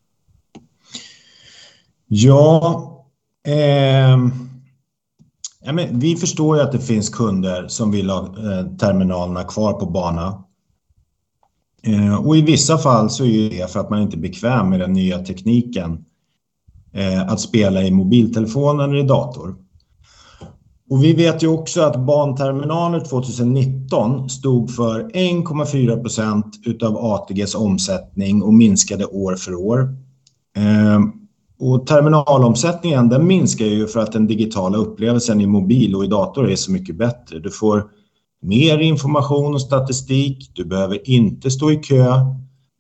[2.07, 3.07] Ja,
[3.47, 4.19] eh,
[5.61, 9.73] ja men vi förstår ju att det finns kunder som vill ha eh, terminalerna kvar
[9.73, 10.45] på bana.
[11.83, 14.81] Eh, och i vissa fall så är det för att man inte är bekväm med
[14.81, 16.05] den nya tekniken
[16.93, 19.57] eh, att spela i mobiltelefon eller i dator.
[20.91, 28.43] Och vi vet ju också att banterminaler 2019 stod för 1,4 procent utav ATGs omsättning
[28.43, 29.81] och minskade år för år.
[30.57, 31.01] Eh,
[31.61, 36.51] och terminalomsättningen den minskar ju för att den digitala upplevelsen i mobil och i dator
[36.51, 37.39] är så mycket bättre.
[37.39, 37.85] Du får
[38.43, 40.51] mer information och statistik.
[40.55, 42.11] Du behöver inte stå i kö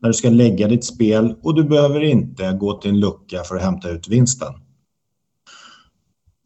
[0.02, 3.56] när du ska lägga ditt spel och du behöver inte gå till en lucka för
[3.56, 4.52] att hämta ut vinsten.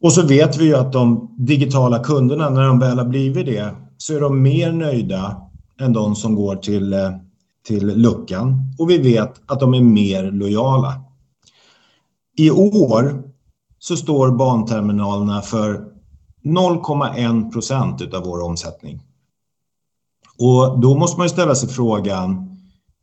[0.01, 3.75] Och så vet vi ju att de digitala kunderna, när de väl har blivit det,
[3.97, 5.41] så är de mer nöjda
[5.79, 7.11] än de som går till, eh,
[7.67, 8.61] till luckan.
[8.79, 10.93] Och vi vet att de är mer lojala.
[12.37, 13.23] I år
[13.79, 15.94] så står banterminalerna för
[16.45, 19.01] 0,1 procent av vår omsättning.
[20.37, 22.57] Och då måste man ju ställa sig frågan,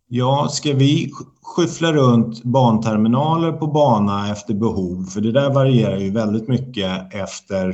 [0.09, 5.05] ja, ska vi skyffla runt banterminaler på bana efter behov?
[5.05, 7.69] För det där varierar ju väldigt mycket efter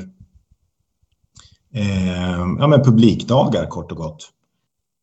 [1.74, 4.30] eh, ja, men publikdagar kort och gott.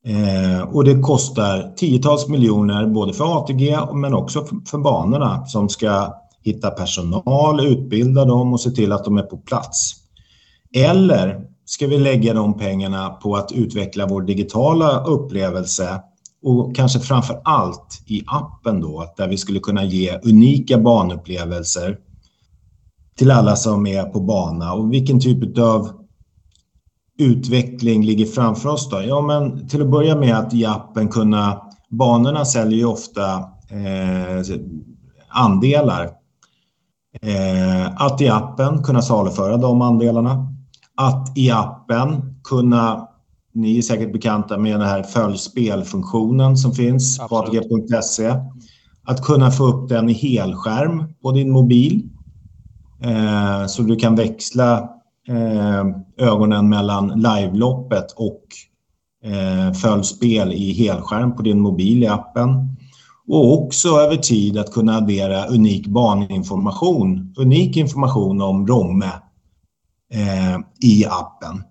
[0.05, 5.69] Eh, och det kostar tiotals miljoner både för ATG men också för, för banorna som
[5.69, 10.04] ska hitta personal, utbilda dem och se till att de är på plats.
[10.75, 16.01] Eller ska vi lägga de pengarna på att utveckla vår digitala upplevelse
[16.43, 21.97] och kanske framför allt i appen då, där vi skulle kunna ge unika banupplevelser
[23.17, 25.89] till alla som är på bana och vilken typ av
[27.19, 29.01] utveckling ligger framför oss då?
[29.07, 33.35] Ja, men till att börja med att i appen kunna, banorna säljer ju ofta
[33.69, 34.57] eh,
[35.29, 36.09] andelar.
[37.21, 40.54] Eh, att i appen kunna saluföra de andelarna
[40.95, 43.07] att i appen kunna,
[43.53, 48.35] ni är säkert bekanta med den här följspelfunktionen som finns på atg.se,
[49.03, 52.09] att kunna få upp den i helskärm på din mobil.
[53.01, 54.89] Eh, så du kan växla
[55.27, 55.85] eh,
[56.17, 58.41] ögonen mellan liveloppet och
[59.23, 62.77] eh, följspel i helskärm på din mobil i appen.
[63.27, 69.11] Och också över tid att kunna addera unik baninformation, unik information om Romme
[70.13, 71.63] eh, i appen.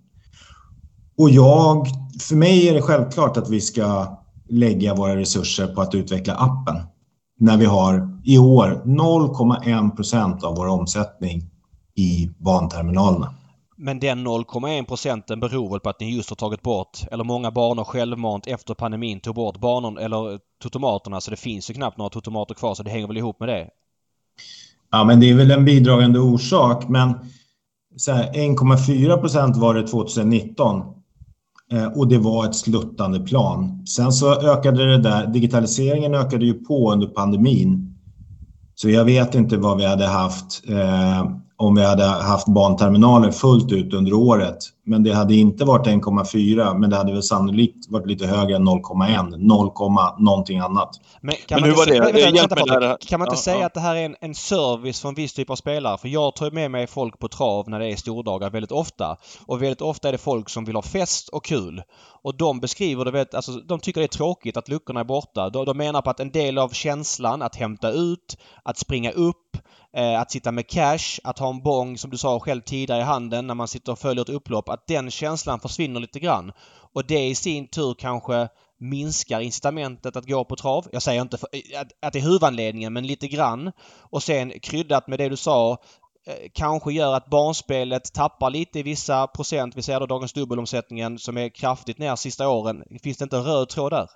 [1.18, 1.87] Och jag,
[2.20, 4.18] för mig är det självklart att vi ska
[4.49, 6.77] lägga våra resurser på att utveckla appen.
[7.38, 11.51] När vi har i år 0,1 procent av vår omsättning
[11.94, 13.35] i banterminalerna.
[13.77, 17.51] Men den 0,1 procenten beror väl på att ni just har tagit bort, eller många
[17.51, 22.11] banor självmant efter pandemin tog bort banorna eller totomaterna så det finns ju knappt några
[22.11, 23.68] totomater kvar så det hänger väl ihop med det?
[24.90, 27.18] Ja men det är väl en bidragande orsak men
[27.96, 30.83] 1,4 procent var det 2019
[31.72, 33.87] eh, och det var ett sluttande plan.
[33.87, 37.96] Sen så ökade det där, digitaliseringen ökade ju på under pandemin.
[38.74, 41.24] Så jag vet inte vad vi hade haft eh,
[41.57, 44.59] om vi hade haft banterminaler fullt ut under året.
[44.87, 48.69] Men det hade inte varit 1,4 men det hade väl sannolikt varit lite högere än
[48.69, 50.90] 0,1, 0, någonting annat.
[51.21, 53.67] Men kan men man inte, vänta, vänta, kan man inte ja, säga ja.
[53.67, 55.99] att det här är en, en service för en viss typ av spelare?
[55.99, 59.17] För jag tar med mig folk på trav när det är stordagar väldigt ofta.
[59.47, 61.83] Och väldigt ofta är det folk som vill ha fest och kul.
[62.23, 65.51] Och de beskriver det väldigt, alltså de tycker det är tråkigt att luckorna är borta.
[65.51, 69.57] De, de menar på att en del av känslan att hämta ut, att springa upp,
[69.94, 73.04] eh, att sitta med cash, att ha en bong som du sa själv tidigare i
[73.04, 76.52] handen när man sitter och följer ett upplopp, att den känslan försvinner lite grann.
[76.94, 78.48] Och det i sin tur kanske
[78.80, 80.88] minskar incitamentet att gå på trav.
[80.92, 83.72] Jag säger inte för, eh, att, att det är huvudanledningen men lite grann.
[84.00, 85.72] Och sen kryddat med det du sa
[86.26, 89.76] eh, kanske gör att barnspelet tappar lite i vissa procent.
[89.76, 92.85] Vi ser då dagens dubbelomsättningen som är kraftigt ner sista åren.
[93.02, 94.09] Finns det inte en röd tråd där?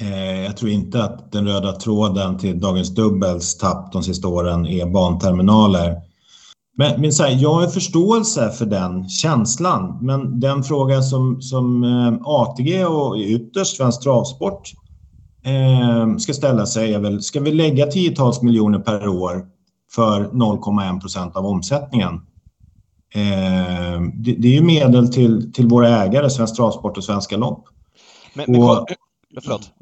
[0.00, 4.66] Eh, jag tror inte att den röda tråden till dagens dubbels tapp de sista åren
[4.66, 5.96] är banterminaler.
[6.76, 9.98] Men, men här, jag har förståelse för den känslan.
[10.00, 14.72] Men den fråga som, som eh, ATG och ytterst Svensk Travsport
[15.44, 19.46] eh, ska ställa sig är väl, ska vi lägga tiotals miljoner per år
[19.94, 22.14] för 0,1 procent av omsättningen.
[23.14, 27.64] Eh, det, det, är ju medel till, till våra ägare, Svensk Travsport och Svenska Lopp.
[28.34, 28.60] Men, men,
[29.42, 29.72] förlåt.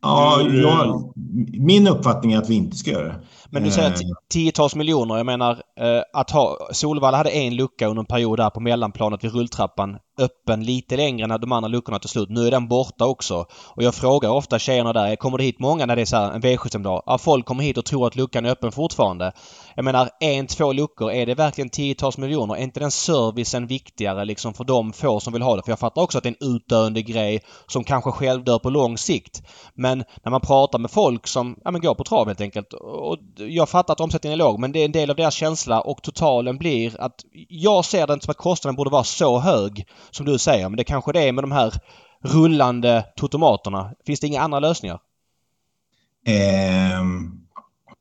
[0.00, 1.12] Ja, jag,
[1.60, 3.20] min uppfattning är att vi inte ska göra det.
[3.50, 3.94] Men du säger eh.
[4.32, 5.16] tiotals miljoner.
[5.16, 5.50] Jag menar
[5.80, 6.58] eh, att ha...
[6.72, 11.34] Solvalla hade en lucka under en period där på mellanplanet vid rulltrappan öppen lite längre
[11.34, 12.28] än de andra luckorna till slut.
[12.28, 13.46] Nu är den borta också.
[13.50, 16.42] Och jag frågar ofta tjejerna där, kommer det hit många när det är så en
[16.42, 17.02] V75-dag?
[17.06, 19.32] Ja, folk kommer hit och tror att luckan är öppen fortfarande.
[19.76, 22.56] Jag menar, en, två luckor, är det verkligen tiotals miljoner?
[22.56, 25.62] Är inte den servicen viktigare liksom för de få som vill ha det?
[25.62, 28.98] För jag fattar också att det är en utdöende grej som kanske självdör på lång
[28.98, 29.42] sikt.
[29.74, 32.72] Men när man pratar med folk som, ja men går på trav helt enkelt.
[32.72, 35.80] Och jag fattar att omsättningen är låg men det är en del av deras känsla
[35.80, 39.86] och totalen blir att jag ser det inte som att kostnaden borde vara så hög
[40.10, 40.68] som du säger.
[40.68, 41.72] Men det kanske det är med de här
[42.22, 43.90] rullande totomaterna.
[44.06, 44.98] Finns det inga andra lösningar?
[47.00, 47.43] Um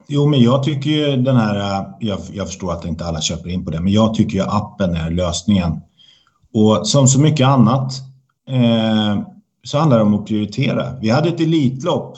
[0.07, 1.85] jo, men jag tycker ju den här...
[1.99, 4.95] Jag, jag, förstår att inte alla köper in på det, men jag tycker ju appen
[4.95, 5.81] är lösningen.
[6.53, 7.93] Och som så mycket annat
[8.49, 9.21] eh,
[9.63, 10.99] så handlar det om att prioritera.
[11.01, 12.17] Vi hade ett Elitlopp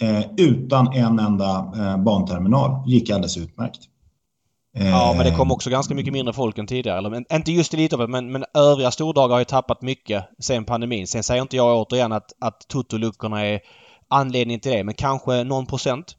[0.00, 2.90] eh, utan en enda eh, banterminal.
[2.90, 3.80] gick alldeles utmärkt.
[4.72, 6.98] Ja, men det kom också ganska mycket mindre folk än tidigare.
[6.98, 11.06] Eller, inte just Elitloppet, men, men övriga stordagar har ju tappat mycket sen pandemin.
[11.06, 13.60] Sen säger inte jag återigen att, att Toto-luckorna är
[14.08, 16.16] anledningen till det, men kanske någon procent?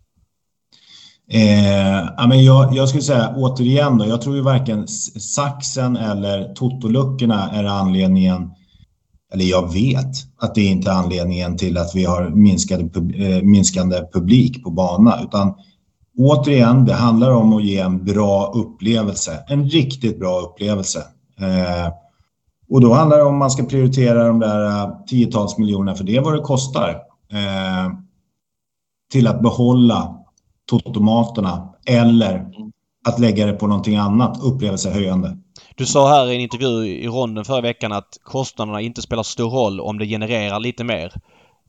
[1.34, 7.52] Eh, men jag, jag skulle säga återigen då, jag tror ju varken saxen eller totoluckorna
[7.52, 8.52] är anledningen,
[9.34, 12.84] eller jag vet att det inte är anledningen till att vi har minskade,
[13.26, 15.54] eh, minskande publik på bana, utan
[16.18, 19.44] återigen, det handlar om att ge en bra upplevelse.
[19.48, 21.00] En riktigt bra upplevelse.
[21.40, 21.94] Eh,
[22.70, 26.16] och då handlar det om man ska prioritera de där eh, tiotals miljonerna, för det
[26.16, 26.90] är vad det kostar,
[27.32, 27.94] eh,
[29.12, 30.21] till att behålla
[30.66, 32.52] totomaterna eller
[33.08, 35.38] att lägga det på någonting annat upplevelsehöjande.
[35.76, 39.50] Du sa här i en intervju i ronden förra veckan att kostnaderna inte spelar stor
[39.50, 41.14] roll om det genererar lite mer.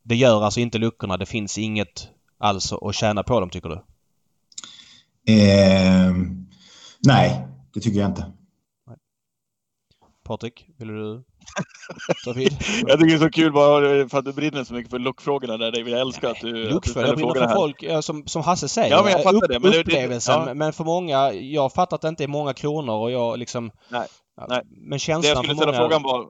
[0.03, 1.17] Det gör alltså inte luckorna.
[1.17, 3.75] Det finns inget alls att tjäna på dem, tycker du?
[5.33, 6.13] Eh,
[7.07, 8.33] nej, det tycker jag inte.
[10.25, 11.25] Patrik, vill du?
[12.87, 15.57] jag tycker det är så kul bara för att du brinner så mycket för lockfrågorna
[15.57, 15.89] där.
[15.89, 19.13] Jag älskar att du, Lockfrågor, jag brinner för folk, som, som Hasse säger, ja, men
[19.13, 20.41] jag fattar upp, det, men upplevelsen.
[20.41, 20.55] Det, ja.
[20.55, 23.71] Men för många, jag fattar att det inte är många kronor och jag liksom...
[23.89, 24.07] Nej,
[24.49, 24.63] nej.
[24.67, 25.79] Men känslan det jag skulle ställa många...
[25.79, 26.29] Frågan var,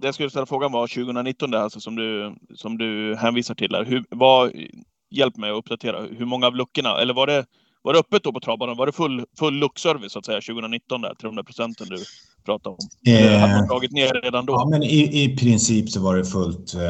[0.00, 3.70] det jag skulle ställa frågan var 2019 där, alltså, som, du, som du hänvisar till.
[3.70, 3.84] Där.
[3.84, 4.52] Hur, vad,
[5.12, 6.00] hjälp mig att uppdatera.
[6.00, 7.44] Hur många av luckorna, eller var det
[7.82, 8.76] var det öppet då på travbanan?
[8.76, 11.96] Var det full, full luckservice så att säga 2019 där, 300 procenten du
[12.44, 12.78] pratade om?
[13.14, 14.52] Eh, hade man dragit ner redan då?
[14.52, 16.74] Ja, men i, i princip så var det fullt.
[16.74, 16.80] Eh,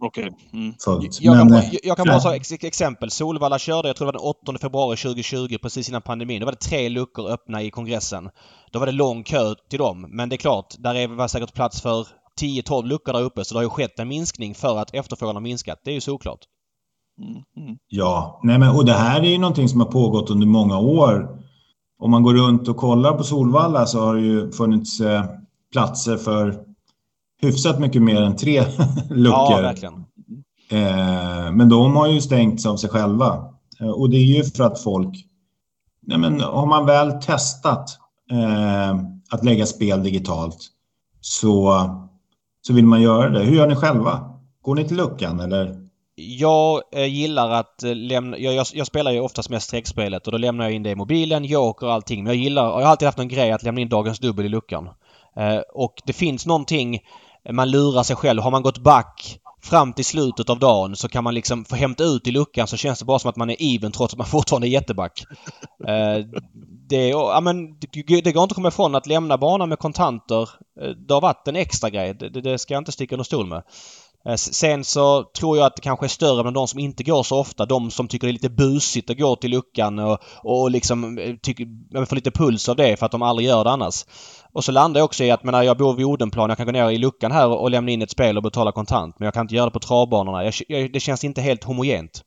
[0.00, 0.24] Okej.
[0.24, 0.60] Okay.
[0.60, 0.74] Mm.
[0.84, 1.20] Fullt.
[1.20, 3.10] Jag, kan, bara, eh, jag kan bara ta ex exempel.
[3.10, 6.40] Solvalla körde, jag tror det var den 8 februari 2020, precis innan pandemin.
[6.40, 8.30] Då var det tre luckor öppna i kongressen.
[8.72, 10.06] Då var det lång kö till dem.
[10.08, 12.06] Men det är klart, där är var säkert plats för
[12.40, 13.44] 10-12 luckor där uppe.
[13.44, 15.80] Så det har ju skett en minskning för att efterfrågan har minskat.
[15.84, 16.40] Det är ju såklart.
[17.18, 17.78] Mm, mm.
[17.88, 21.40] Ja, nej men, och det här är ju någonting som har pågått under många år.
[21.98, 25.24] Om man går runt och kollar på Solvalla så har det ju funnits eh,
[25.72, 26.64] platser för
[27.42, 28.60] hyfsat mycket mer än tre
[29.10, 29.50] luckor.
[29.50, 29.94] Ja, verkligen.
[30.70, 33.44] Eh, men de har ju stängts av sig själva.
[33.80, 35.26] Eh, och det är ju för att folk...
[36.06, 37.98] Nej men, har man väl testat
[38.30, 39.00] eh,
[39.30, 40.58] att lägga spel digitalt
[41.20, 41.84] så,
[42.66, 43.44] så vill man göra det.
[43.44, 44.30] Hur gör ni själva?
[44.62, 45.83] Går ni till luckan eller
[46.16, 48.38] jag eh, gillar att eh, lämna...
[48.38, 50.94] Jag, jag, jag, spelar ju oftast mest streckspelet och då lämnar jag in det i
[50.94, 52.24] mobilen, joker och allting.
[52.24, 52.64] Men jag gillar...
[52.64, 54.88] Jag har alltid haft en grej att lämna in dagens dubbel i luckan.
[55.36, 57.00] Eh, och det finns någonting...
[57.50, 58.42] Man lurar sig själv.
[58.42, 62.04] Har man gått back fram till slutet av dagen så kan man liksom få hämta
[62.04, 64.26] ut i luckan så känns det bara som att man är even trots att man
[64.30, 65.24] fortfarande är jätteback.
[65.86, 66.26] Eh,
[66.88, 67.78] det, ja, men,
[68.24, 70.48] det går inte att komma ifrån att lämna banan med kontanter.
[70.80, 72.14] Eh, det har varit en extra grej.
[72.14, 73.62] Det, det ska jag inte sticka under stol med.
[74.28, 77.22] Eh, sen så tror jag att det kanske är större bland de som inte går
[77.22, 77.66] så ofta.
[77.66, 82.06] De som tycker det är lite busigt att gå till luckan och, och liksom tycker,
[82.06, 84.04] får lite puls av det för att de aldrig gör det annars.
[84.52, 86.48] Och så landar jag också i att menar, jag bor vid Odenplan.
[86.48, 89.18] Jag kan gå ner i luckan här och lämna in ett spel och betala kontant.
[89.18, 90.44] Men jag kan inte göra det på travbanorna.
[90.44, 92.22] Jag, jag, det känns inte helt homogent.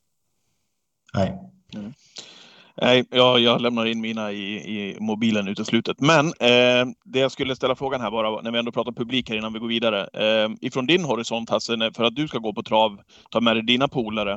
[1.13, 1.33] Nej.
[1.73, 1.93] Mm.
[2.81, 5.99] Nej, jag, jag lämnar in mina i, i mobilen uteslutet.
[5.99, 9.37] Men eh, det jag skulle ställa frågan här bara, när vi ändå pratar publik här
[9.37, 10.07] innan vi går vidare.
[10.13, 12.99] Eh, ifrån din horisont Hasse, för att du ska gå på trav,
[13.31, 14.33] ta med dig dina polare.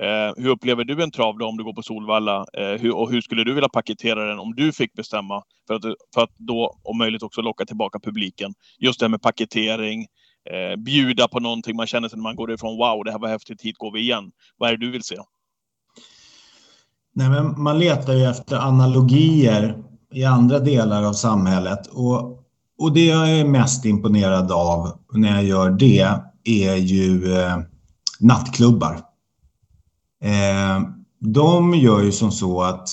[0.00, 2.46] Eh, hur upplever du en trav då om du går på Solvalla?
[2.52, 5.42] Eh, hur, och hur skulle du vilja paketera den om du fick bestämma?
[5.66, 5.82] För att,
[6.14, 8.54] för att då om möjligt också locka tillbaka publiken.
[8.78, 10.06] Just det här med paketering,
[10.50, 13.28] eh, bjuda på någonting man känner sig när man går ifrån wow, det här var
[13.28, 14.30] häftigt, hit går vi igen.
[14.56, 15.16] Vad är det du vill se?
[17.18, 19.76] Nej, men man letar ju efter analogier
[20.12, 21.86] i andra delar av samhället.
[21.86, 22.44] Och,
[22.78, 26.08] och det jag är mest imponerad av när jag gör det
[26.44, 27.58] är ju eh,
[28.20, 29.00] nattklubbar.
[30.22, 30.88] Eh,
[31.20, 32.88] de gör ju som så att,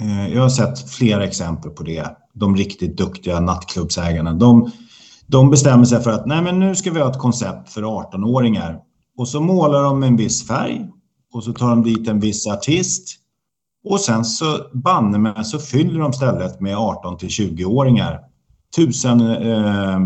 [0.00, 4.32] eh, jag har sett flera exempel på det, de riktigt duktiga nattklubbsägarna.
[4.32, 4.70] De,
[5.26, 8.78] de bestämmer sig för att nej men nu ska vi ha ett koncept för 18-åringar.
[9.18, 10.86] Och så målar de en viss färg
[11.32, 13.21] och så tar de dit en viss artist
[13.84, 18.20] och sen så banne mig så fyller de stället med 18 till 20-åringar.
[18.76, 19.98] Tusen, eh,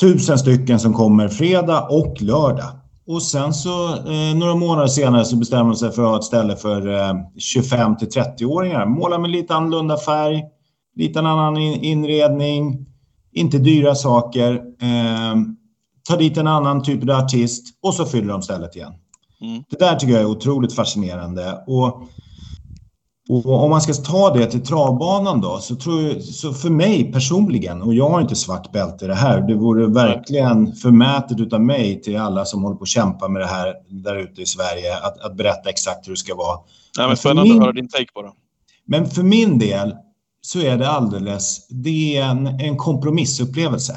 [0.00, 2.70] tusen stycken som kommer fredag och lördag.
[3.06, 6.24] Och sen så eh, några månader senare så bestämmer de sig för att ha ett
[6.24, 8.86] ställe för eh, 25 till 30-åringar.
[8.86, 10.42] Måla med lite annorlunda färg,
[10.96, 12.86] lite annan inredning,
[13.32, 14.54] inte dyra saker.
[14.80, 15.36] Eh,
[16.08, 18.92] ta dit en annan typ av artist och så fyller de stället igen.
[19.42, 19.62] Mm.
[19.70, 21.64] Det där tycker jag är otroligt fascinerande.
[21.66, 22.02] Och,
[23.28, 27.12] och om man ska ta det till travbanan då, så tror jag, så för mig
[27.12, 31.60] personligen, och jag har inte svart bälte i det här, det vore verkligen förmätet utav
[31.60, 34.96] mig till alla som håller på att kämpa med det här där ute i Sverige,
[35.02, 36.58] att, att berätta exakt hur det ska vara.
[36.98, 38.32] Ja, men spännande min, att höra din take på det.
[38.86, 39.94] Men för min del
[40.40, 43.92] så är det alldeles, det är en, en kompromissupplevelse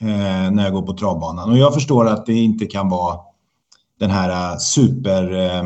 [0.00, 1.50] eh, när jag går på travbanan.
[1.50, 3.29] Och jag förstår att det inte kan vara
[4.00, 5.64] den här äh, super äh,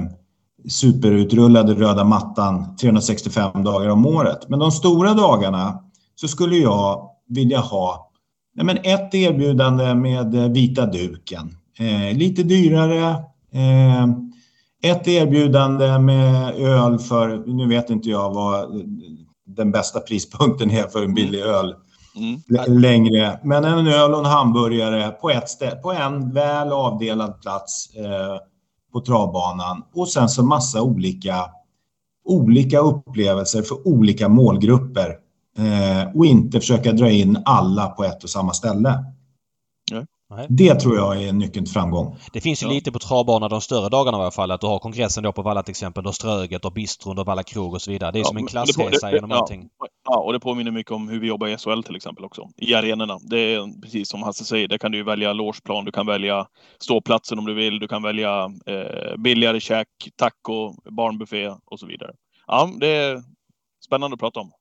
[0.69, 4.49] superutrullade röda mattan 365 dagar om året.
[4.49, 5.83] Men de stora dagarna
[6.15, 8.11] så skulle jag vilja ha
[8.55, 11.57] nej men ett erbjudande med äh, vita duken.
[11.79, 13.09] Eh, lite dyrare.
[13.53, 14.05] Eh,
[14.83, 18.83] ett erbjudande med öl för, nu vet inte jag vad
[19.47, 21.75] den bästa prispunkten är för en billig öl
[22.17, 22.41] mm.
[22.81, 23.41] längre.
[23.43, 28.39] Men en öl och en hamburgare på, ett stä- på en väl avdelad plats eh,
[28.93, 31.35] på travbanan och sen så massa olika,
[32.25, 35.19] olika upplevelser för olika målgrupper
[35.59, 39.05] eh, och inte försöka dra in alla på ett och samma ställe.
[40.37, 40.47] Nej.
[40.51, 42.17] Det tror jag är nyckeln till framgång.
[42.33, 42.73] Det finns ju ja.
[42.73, 44.51] lite på travbanan de större dagarna i alla fall.
[44.51, 46.07] Att du har kongressen då på Valla till exempel.
[46.07, 48.13] Och Ströget och Bistron och Valla krog och så vidare.
[48.13, 49.69] Det är ja, som en klassresa genom ja, allting.
[50.05, 52.49] Ja, och det påminner mycket om hur vi jobbar i SHL till exempel också.
[52.57, 53.19] I arenorna.
[53.31, 54.69] Det är precis som Hasse säger.
[54.69, 55.85] Där kan du välja logeplan.
[55.85, 56.47] Du kan välja
[56.79, 57.79] ståplatsen om du vill.
[57.79, 62.13] Du kan välja eh, billigare käk, taco, barnbuffé och så vidare.
[62.47, 63.23] Ja, det är
[63.85, 64.53] spännande att prata om.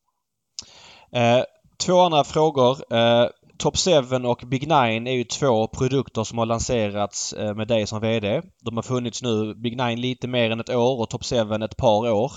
[1.12, 1.44] Eh,
[1.86, 2.94] två andra frågor.
[2.94, 3.28] Eh,
[3.64, 3.91] Top 7
[4.26, 8.41] och Big Nine är ju två produkter som har lanserats eh, med dig som VD.
[8.61, 11.78] De har funnits nu, Big Nine lite mer än ett år och Top 7 ett
[11.78, 12.32] par år.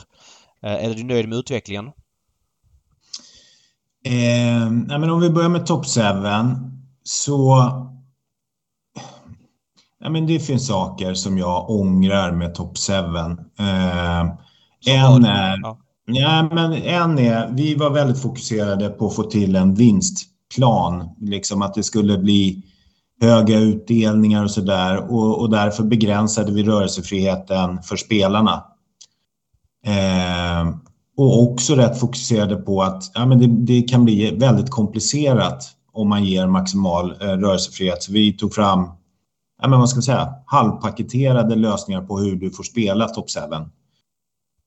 [0.62, 1.86] Eh, är du nöjd med utvecklingen?
[4.04, 6.00] Eh, men om vi börjar med Top 7
[7.02, 7.70] så...
[10.00, 12.92] Ja, men det finns saker som jag ångrar med Top 7.
[12.92, 14.20] Eh,
[14.86, 15.58] en är...
[15.62, 15.78] Ja.
[16.04, 16.48] ja.
[16.52, 17.50] men en är...
[17.52, 21.08] Vi var väldigt fokuserade på att få till en vinst plan.
[21.20, 22.62] Liksom att det skulle bli
[23.20, 25.12] höga utdelningar och sådär.
[25.12, 28.64] Och, och därför begränsade vi rörelsefriheten för spelarna.
[29.86, 30.68] Eh,
[31.16, 36.08] och också rätt fokuserade på att ja, men det, det, kan bli väldigt komplicerat om
[36.08, 38.02] man ger maximal eh, rörelsefrihet.
[38.02, 38.88] Så vi tog fram
[39.62, 43.40] ja, men vad ska man säga, halvpaketerade lösningar på hur du får spela Top 7.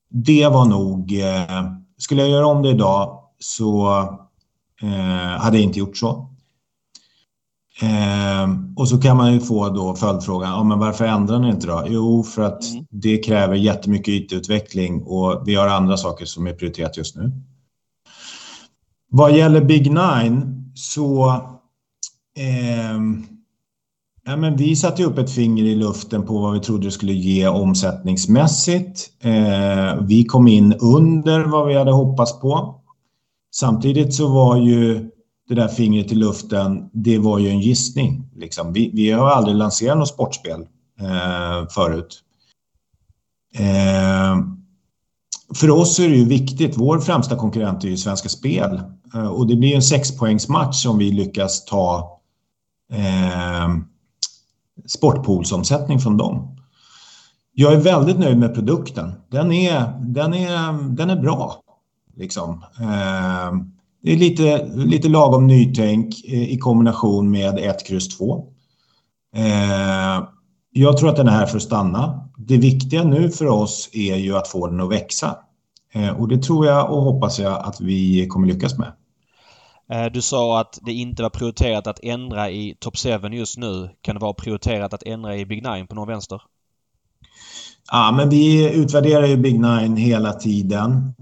[0.10, 1.20] Det var nog...
[1.20, 3.90] Eh, skulle jag göra om det idag så
[4.82, 6.30] eh, hade inte gjort så.
[7.82, 11.68] Eh, och så kan man ju få då följdfrågan, ja, men varför ändrar ni inte
[11.68, 11.84] då?
[11.88, 12.86] Jo, för att mm.
[12.90, 17.32] det kräver jättemycket ytutveckling och vi har andra saker som är prioriterat just nu.
[19.12, 21.30] Vad gäller Big Nine så
[22.38, 23.00] eh,
[24.26, 27.14] ja, men vi satte upp ett finger i luften på vad vi trodde det skulle
[27.14, 29.10] ge omsättningsmässigt.
[29.20, 32.79] Eh, vi kom in under vad vi hade hoppats på.
[33.56, 35.10] Samtidigt så var ju
[35.47, 38.30] det där fingret i luften, det var ju en gissning.
[38.36, 38.74] Liksom.
[38.74, 40.62] Vi, vi har aldrig lanserat något sportspel
[41.00, 42.24] eh, förut.
[43.56, 44.38] Eh,
[45.56, 48.82] för oss är det ju viktigt, vår främsta konkurrent är ju Svenska Spel
[49.14, 52.20] eh, och det blir en sexpoängsmatch om vi lyckas ta
[52.93, 53.70] eh,
[54.88, 56.56] sportpoolsomsättning från dem.
[57.54, 59.12] Jag är väldigt nöjd med produkten.
[59.30, 61.64] Den är, den är, den är bra.
[62.20, 62.64] Liksom.
[62.80, 63.58] Eh,
[64.02, 68.46] det är lite, lite lagom nytänk i kombination med 1, kryss 2.
[69.36, 70.28] Eh,
[70.72, 72.30] jag tror att den är här för att stanna.
[72.38, 75.38] Det viktiga nu för oss är ju att få den att växa.
[75.94, 78.94] Eh, och det tror jag och hoppas jag att vi kommer lyckas med.
[80.14, 83.90] Du sa att det inte var prioriterat att ändra i Top 7 just nu.
[84.02, 86.42] Kan det vara prioriterat att ändra i Big Nine på någon vänster?
[87.92, 91.14] Ja, men vi utvärderar ju Big Nine hela tiden.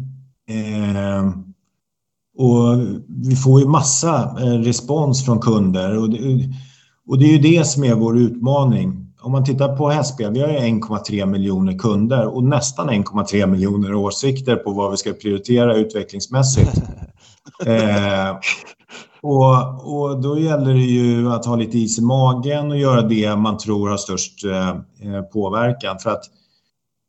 [0.49, 1.27] Eh,
[2.37, 2.77] och
[3.07, 6.49] vi får ju massa eh, respons från kunder och det,
[7.07, 9.03] och det är ju det som är vår utmaning.
[9.21, 13.95] Om man tittar på hästspel, vi har ju 1,3 miljoner kunder och nästan 1,3 miljoner
[13.95, 16.71] åsikter på vad vi ska prioritera utvecklingsmässigt.
[17.65, 18.37] eh,
[19.21, 19.53] och,
[19.93, 23.57] och då gäller det ju att ha lite is i magen och göra det man
[23.57, 25.99] tror har störst eh, eh påverkan.
[25.99, 26.23] För att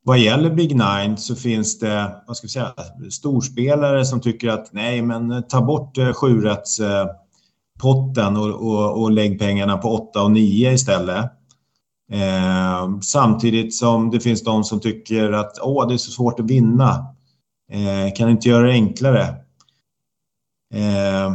[0.08, 2.74] vad gäller Big Nine så finns det vad ska vi säga,
[3.10, 9.38] storspelare som tycker att nej, men ta bort eh, sjurättspotten eh, och, och, och lägg
[9.38, 11.24] pengarna på 8 och 9 istället.
[12.12, 16.50] Eh, samtidigt som det finns de som tycker att åh, det är så svårt att
[16.50, 17.06] vinna.
[17.70, 19.22] Eh, kan inte göra det enklare?
[20.74, 21.30] Eh,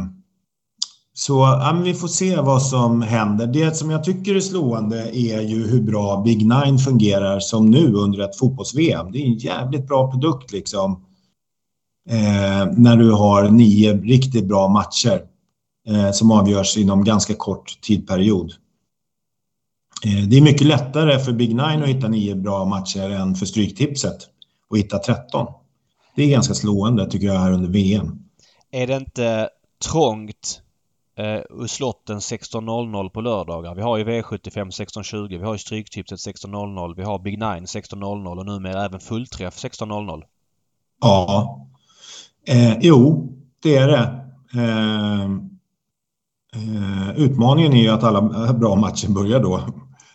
[1.16, 3.46] så ja, vi får se vad som händer.
[3.46, 7.92] Det som jag tycker är slående är ju hur bra Big Nine fungerar som nu
[7.92, 9.12] under ett fotbolls-VM.
[9.12, 11.04] Det är en jävligt bra produkt liksom.
[12.10, 15.22] Eh, när du har nio riktigt bra matcher
[15.88, 18.52] eh, som avgörs inom ganska kort tidperiod.
[20.04, 23.46] Eh, det är mycket lättare för Big Nine att hitta nio bra matcher än för
[23.46, 24.16] Stryktipset
[24.70, 25.46] att hitta 13.
[26.16, 28.18] Det är ganska slående tycker jag här under VM.
[28.70, 29.48] Är det inte
[29.90, 30.60] trångt
[31.16, 33.74] eh, slotten 16.00 på lördagar.
[33.74, 35.28] Vi har ju V75 16.20.
[35.28, 36.94] Vi har ju Stryktipset 16.00.
[36.96, 40.22] Vi har Big Nine 16.00 och numera även fullträff 16.00.
[41.00, 41.68] Ja.
[42.48, 44.24] Eh, jo, det är det.
[44.60, 45.24] Eh,
[46.54, 49.60] eh, utmaningen är ju att alla bra matcher börjar då.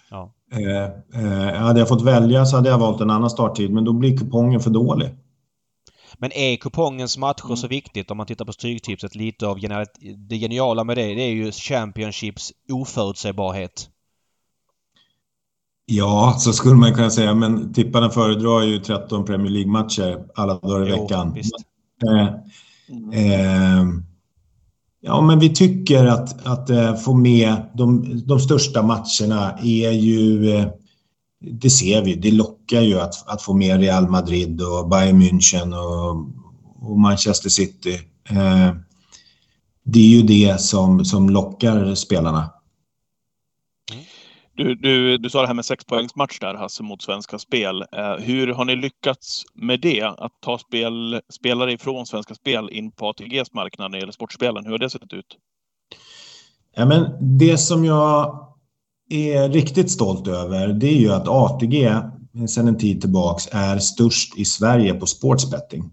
[0.10, 0.34] Ja.
[0.52, 3.94] Eh, eh, hade jag fått välja så hade jag valt en annan starttid men då
[3.94, 5.10] blir kupongen för dålig.
[6.22, 7.58] Men är kupongens matcher mm.
[7.58, 9.16] så viktigt om man tittar på Stryktipset?
[9.16, 9.60] Lite av
[10.30, 13.90] det geniala med det, det är ju Championships oförutsägbarhet.
[15.86, 20.88] Ja, så skulle man kunna säga, men tipparna föredrar ju 13 Premier League-matcher alla dagar
[20.88, 21.38] i jo, veckan.
[22.08, 22.28] Eh,
[23.22, 23.86] eh,
[25.02, 30.52] ja, men vi tycker att, att eh, få med de, de största matcherna är ju
[30.56, 30.68] eh,
[31.40, 35.74] det ser vi, det lockar ju att, att få med Real Madrid och Bayern München
[35.74, 36.10] och,
[36.90, 37.94] och Manchester City.
[38.30, 38.76] Eh,
[39.84, 42.50] det är ju det som, som lockar spelarna.
[44.56, 47.82] Du, du, du sa det här med sexpoängsmatch där, Hasse, mot Svenska Spel.
[47.82, 50.04] Eh, hur har ni lyckats med det?
[50.04, 54.66] Att ta spel, spelare ifrån Svenska Spel in på ATGs marknad när det gäller sportspelen.
[54.66, 55.38] Hur har det sett ut?
[56.76, 57.06] Ja, men
[57.38, 58.49] det som jag
[59.10, 62.02] är riktigt stolt över det är ju att ATG
[62.48, 65.92] sedan en tid tillbaks är störst i Sverige på sportsbetting.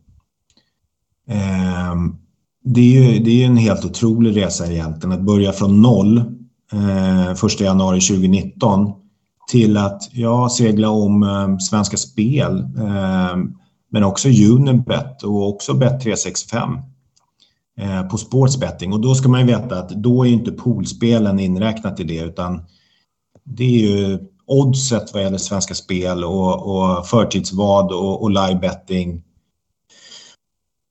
[1.29, 2.17] Ehm,
[2.65, 6.19] det är ju det är en helt otrolig resa egentligen att börja från noll
[6.73, 8.93] eh, 1 januari 2019
[9.51, 13.57] till att ja, segla om eh, Svenska Spel ehm,
[13.91, 16.83] men också Unibet och också Bet365
[17.81, 18.93] eh, på sportsbetting.
[18.93, 22.65] Och då ska man ju veta att då är inte poolspelen inräknat i det utan
[23.47, 29.23] det är ju oddset vad gäller Svenska Spel och, och förtidsvad och, och livebetting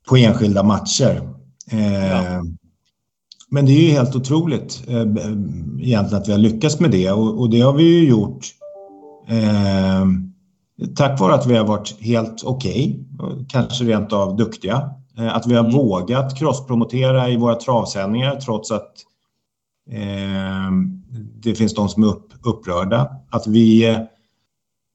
[0.10, 1.30] på enskilda matcher.
[1.72, 2.44] Eh, ja.
[3.50, 5.02] Men det är ju helt otroligt eh,
[5.82, 8.46] egentligen att vi har lyckats med det och, och det har vi ju gjort
[9.28, 10.06] eh,
[10.96, 14.90] tack vare att vi har varit helt okej, okay, kanske rent av duktiga.
[15.18, 15.76] Eh, att vi har mm.
[15.76, 18.92] vågat crosspromotera i våra travsändningar trots att
[21.44, 23.12] det finns de som är upp, upprörda.
[23.30, 23.98] Att vi,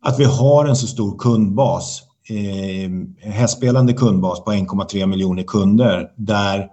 [0.03, 6.68] att vi har en så stor kundbas, eh, hästspelande kundbas på 1,3 miljoner kunder där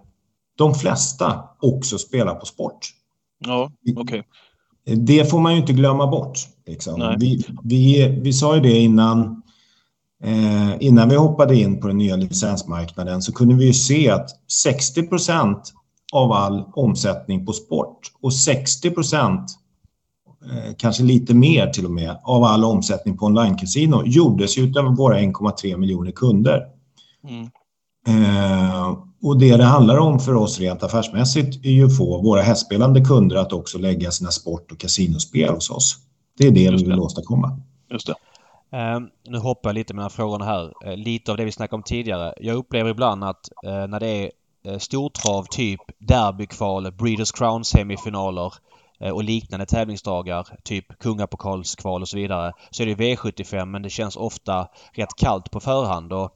[0.58, 2.80] de flesta också spelar på sport.
[3.46, 4.04] Ja, okej.
[4.04, 4.24] Okay.
[4.96, 6.40] Det får man ju inte glömma bort.
[6.68, 7.16] Liksom.
[7.20, 9.42] Vi, vi, vi sa ju det innan,
[10.24, 14.30] eh, innan vi hoppade in på den nya licensmarknaden så kunde vi ju se att
[14.52, 15.74] 60 procent
[16.14, 19.52] av all omsättning på sport och 60 procent,
[20.46, 24.96] eh, kanske lite mer till och med, av all omsättning på online-casino gjordes ju av
[24.96, 26.62] våra 1,3 miljoner kunder.
[27.28, 27.50] Mm.
[28.08, 32.42] Eh, och det det handlar om för oss rent affärsmässigt är ju att få våra
[32.42, 35.96] hästspelande kunder att också lägga sina sport och kasinospel hos oss.
[36.38, 37.02] Det är det Just vi vill det.
[37.02, 37.60] åstadkomma.
[37.92, 38.16] Just det.
[38.74, 40.74] Uh, nu hoppar jag lite mellan frågorna här.
[40.86, 42.34] Uh, lite av det vi snackade om tidigare.
[42.38, 44.32] Jag upplever ibland att uh, när det är
[44.68, 48.54] Eh, stortrav, typ derbykval, Breeders Crown semifinaler
[49.00, 53.90] eh, och liknande tävlingsdagar, typ kungapokalskval och så vidare, så är det V75 men det
[53.90, 56.14] känns ofta rätt kallt på förhand.
[56.14, 56.32] Och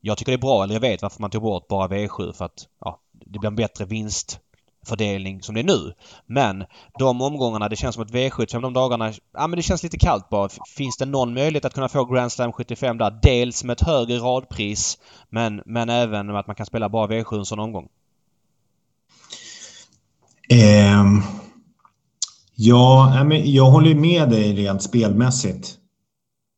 [0.00, 2.44] jag tycker det är bra, eller jag vet varför man tog bort bara V7 för
[2.44, 4.40] att ja, det blir en bättre vinst
[4.86, 5.92] fördelning som det är nu.
[6.26, 6.64] Men
[6.98, 10.28] de omgångarna, det känns som att V75 de dagarna, ja men det känns lite kallt
[10.28, 10.48] bara.
[10.76, 13.18] Finns det någon möjlighet att kunna få Grand Slam 75 där?
[13.22, 14.98] Dels med ett högre radpris
[15.30, 17.88] men, men även med att man kan spela bara V7 en sån omgång.
[20.52, 21.22] Um,
[22.54, 25.76] ja, jag håller med dig rent spelmässigt.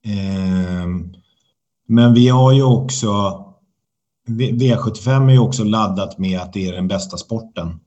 [0.07, 1.15] Um,
[1.89, 3.39] men vi har ju också...
[4.29, 7.81] V75 är ju också laddat med att det är den bästa sporten.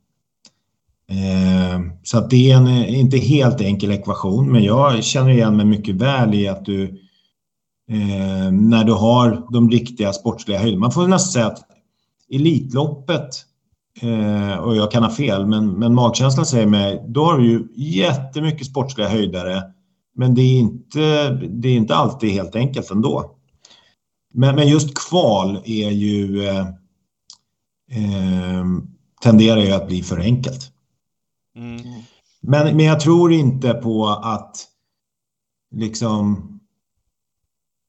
[1.09, 5.57] Eh, så att det är en eh, inte helt enkel ekvation, men jag känner igen
[5.57, 6.83] mig mycket väl i att du
[7.91, 10.79] eh, när du har de riktiga sportsliga höjderna.
[10.79, 11.59] Man får nästan säga att
[12.29, 13.45] Elitloppet,
[14.61, 18.67] och jag kan ha fel, men, men magkänslan säger mig, då har du ju jättemycket
[18.67, 19.63] sportsliga höjdare,
[20.15, 23.35] men det är inte, det är inte alltid helt enkelt ändå.
[24.33, 26.47] Men, men just kval är ju...
[26.47, 26.67] Eh,
[27.91, 28.65] eh,
[29.21, 30.71] tenderar ju att bli för enkelt.
[31.55, 31.81] Mm.
[32.41, 34.67] Men, men jag tror inte på att
[35.75, 36.51] liksom...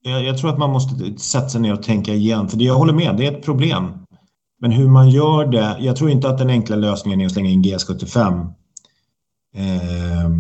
[0.03, 2.75] Jag, jag, tror att man måste sätta sig ner och tänka igen, för det, jag
[2.75, 4.07] håller med, det är ett problem.
[4.61, 7.51] Men hur man gör det, jag tror inte att den enkla lösningen är att slänga
[7.51, 8.53] in GS75.
[9.55, 10.31] Eh,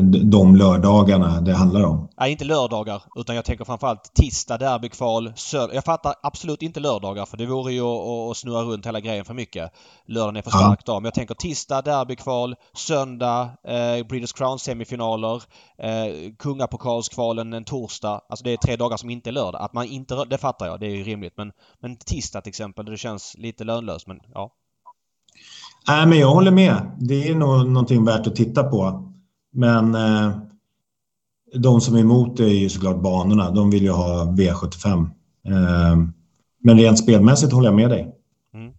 [0.00, 2.08] de lördagarna det handlar om.
[2.20, 5.74] Nej, inte lördagar utan jag tänker framförallt tisdag, derbykval, söndag.
[5.74, 9.34] Jag fattar absolut inte lördagar för det vore ju att snurra runt hela grejen för
[9.34, 9.72] mycket.
[10.06, 10.92] Lördagen är för stark ja.
[10.92, 11.02] dag.
[11.02, 15.42] Men jag tänker tisdag, derbykval, söndag, eh, Breeders Crown semifinaler,
[15.78, 18.20] eh, kungapokalskvalen en torsdag.
[18.28, 19.62] Alltså det är tre dagar som inte är lördag.
[19.62, 21.34] Att man inte, det fattar jag, det är ju rimligt.
[21.36, 24.06] Men, men tisdag till exempel, det känns lite lönlöst.
[24.06, 24.52] Men ja.
[25.88, 26.96] Nej, men jag håller med.
[26.98, 29.11] Det är nog någonting värt att titta på.
[29.52, 30.32] Men eh,
[31.54, 33.50] de som är emot det är ju såklart banorna.
[33.50, 35.10] De vill ju ha V75.
[35.48, 35.96] Eh,
[36.64, 38.14] men rent spelmässigt håller jag med dig.
[38.54, 38.72] Mm.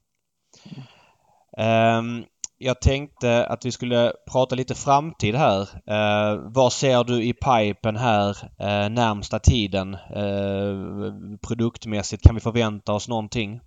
[1.58, 2.26] Um,
[2.58, 5.62] jag tänkte att vi skulle prata lite framtid här.
[5.62, 9.94] Uh, vad ser du i pipen här uh, närmsta tiden?
[9.94, 13.62] Uh, produktmässigt, kan vi förvänta oss någonting?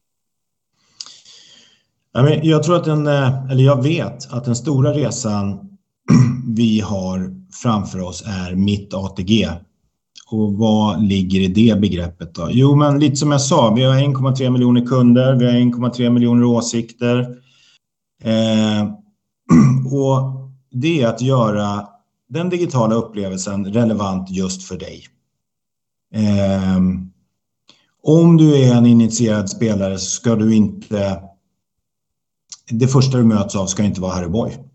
[2.43, 5.76] Jag tror att den, eller jag vet att den stora resan
[6.47, 9.49] vi har framför oss är mitt ATG.
[10.31, 12.49] Och vad ligger i det begreppet då?
[12.51, 16.45] Jo, men lite som jag sa, vi har 1,3 miljoner kunder, vi har 1,3 miljoner
[16.45, 17.21] åsikter.
[18.23, 18.83] Eh,
[19.93, 20.33] och
[20.71, 21.87] det är att göra
[22.29, 25.05] den digitala upplevelsen relevant just för dig.
[26.15, 26.81] Eh,
[28.03, 31.21] om du är en initierad spelare så ska du inte...
[32.71, 34.66] Det första du möts av ska inte vara Harry Boy.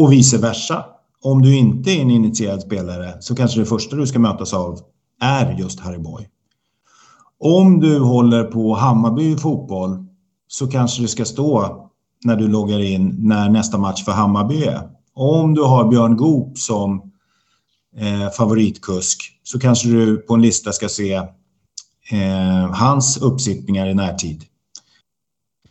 [0.00, 0.84] Och vice versa.
[1.22, 4.80] Om du inte är en initierad spelare så kanske det första du ska mötas av
[5.20, 6.28] är just Harry Boy.
[7.38, 10.06] Om du håller på Hammarby fotboll
[10.48, 11.76] så kanske det ska stå
[12.24, 14.88] när du loggar in när nästa match för Hammarby är.
[15.14, 17.12] Om du har Björn Goop som
[17.96, 21.12] eh, favoritkusk så kanske du på en lista ska se
[22.10, 24.44] eh, hans uppsittningar i närtid.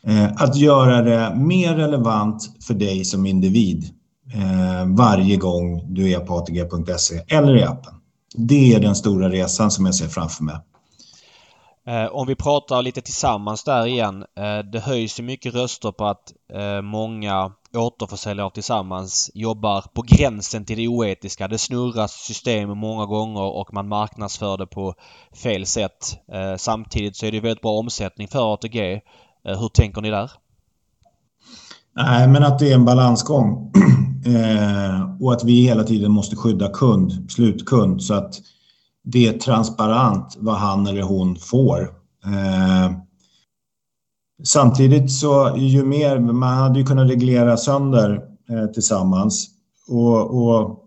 [0.04, 3.99] Eh, att göra det mer relevant för dig som individ
[4.34, 7.94] Eh, varje gång du är på atg.se eller i appen.
[8.36, 10.56] Det är den stora resan som jag ser framför mig.
[11.88, 14.26] Eh, om vi pratar lite tillsammans där igen.
[14.38, 16.34] Eh, det höjs ju mycket röster på att
[16.84, 21.48] många återförsäljare tillsammans jobbar på gränsen till det oetiska.
[21.48, 24.94] Det snurras system många gånger och man marknadsför det på
[25.44, 26.18] fel sätt.
[26.58, 29.02] Samtidigt så är det väldigt bra omsättning för ATG.
[29.44, 30.32] Hur tänker ni där?
[32.04, 33.72] Nej, men att det är en balansgång.
[34.26, 38.36] eh, och att vi hela tiden måste skydda kund, slutkund, så att
[39.04, 41.82] det är transparent vad han eller hon får.
[42.26, 42.92] Eh,
[44.44, 49.48] samtidigt så ju mer, man hade ju kunnat reglera sönder eh, tillsammans
[49.88, 50.86] och, och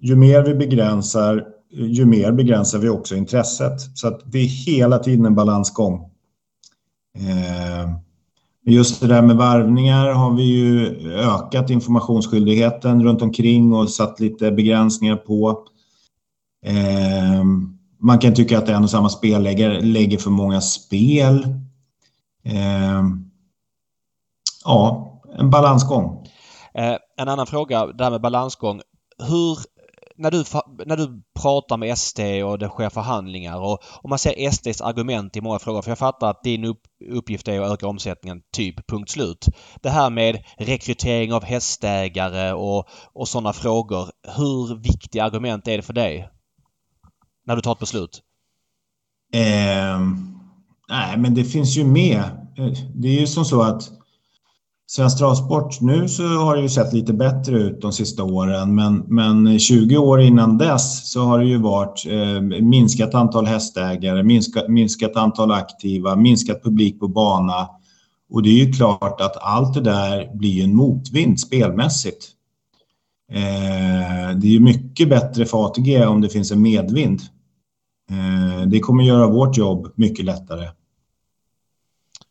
[0.00, 3.80] ju mer vi begränsar, ju mer begränsar vi också intresset.
[3.94, 6.10] Så att det är hela tiden en balansgång.
[7.18, 7.90] Eh,
[8.64, 14.52] Just det där med varvningar har vi ju ökat informationsskyldigheten runt omkring och satt lite
[14.52, 15.64] begränsningar på.
[16.66, 17.44] Eh,
[18.00, 21.44] man kan tycka att en och samma spelläggare lägger för många spel.
[22.44, 23.02] Eh,
[24.64, 26.26] ja, en balansgång.
[26.74, 28.80] Eh, en annan fråga, det här med balansgång.
[29.28, 29.58] Hur
[30.22, 30.44] när du,
[30.86, 35.36] när du pratar med SD och det sker förhandlingar och, och man ser SDs argument
[35.36, 35.82] i många frågor.
[35.82, 39.46] För jag fattar att din upp, uppgift är att öka omsättningen, typ punkt slut.
[39.80, 44.08] Det här med rekrytering av hästägare och, och sådana frågor.
[44.36, 46.28] Hur viktiga argument är det för dig?
[47.46, 48.22] När du tar ett beslut?
[49.34, 50.00] Eh,
[50.88, 52.20] nej, men det finns ju med.
[52.58, 54.01] Eh, det är ju som så att
[54.94, 59.04] Svensk Travsport, nu så har det ju sett lite bättre ut de sista åren, men,
[59.08, 64.68] men 20 år innan dess så har det ju varit eh, minskat antal hästägare, minskat,
[64.68, 67.68] minskat antal aktiva, minskat publik på bana.
[68.30, 72.28] Och det är ju klart att allt det där blir en motvind spelmässigt.
[73.32, 77.20] Eh, det är ju mycket bättre för ATG om det finns en medvind.
[78.10, 80.68] Eh, det kommer göra vårt jobb mycket lättare.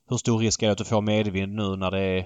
[0.09, 2.25] Hur stor risk är det att du får medvind nu när det är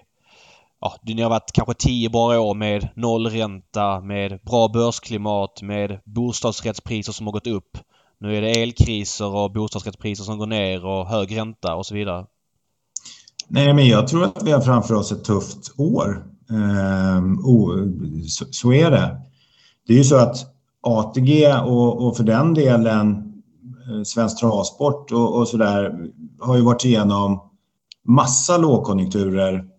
[0.85, 7.11] ja, ni har varit kanske tio bra år med nollränta, med bra börsklimat, med bostadsrättspriser
[7.11, 7.77] som har gått upp.
[8.19, 12.25] Nu är det elkriser och bostadsrättspriser som går ner och hög ränta och så vidare.
[13.47, 16.25] Nej, men jag tror att vi har framför oss ett tufft år.
[16.49, 17.87] Ehm, oh,
[18.27, 19.21] så, så, är det.
[19.87, 20.37] Det är ju så att
[20.81, 23.33] ATG och, och för den delen
[23.89, 26.09] eh, Svensk Travsport och, och så där
[26.39, 27.51] har ju varit igenom
[28.03, 29.74] massa lågkonjunkturer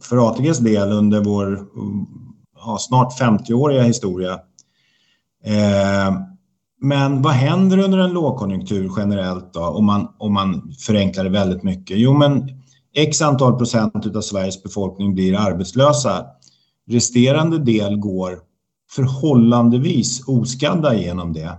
[0.00, 1.66] för ATGs del under vår
[2.56, 4.32] ja, snart 50-åriga historia.
[5.44, 6.20] Eh,
[6.80, 11.62] men vad händer under en lågkonjunktur generellt då, om man, om man förenklar det väldigt
[11.62, 11.98] mycket?
[11.98, 12.48] Jo, men
[12.94, 16.26] x antal procent av Sveriges befolkning blir arbetslösa.
[16.88, 18.38] Resterande del går
[18.90, 21.58] förhållandevis oskadda genom det.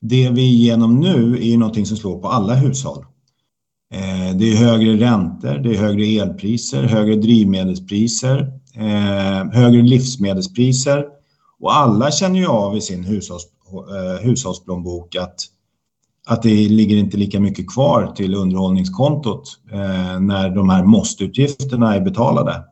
[0.00, 3.04] Det vi är igenom nu är ju någonting som slår på alla hushåll.
[3.90, 11.04] Eh, det är högre räntor, det är högre elpriser, högre drivmedelspriser, eh, högre livsmedelspriser
[11.60, 15.34] och alla känner ju av i sin hushålls, eh, hushållsplånbok att,
[16.26, 22.00] att det ligger inte lika mycket kvar till underhållningskontot eh, när de här måsteutgifterna är
[22.00, 22.64] betalade.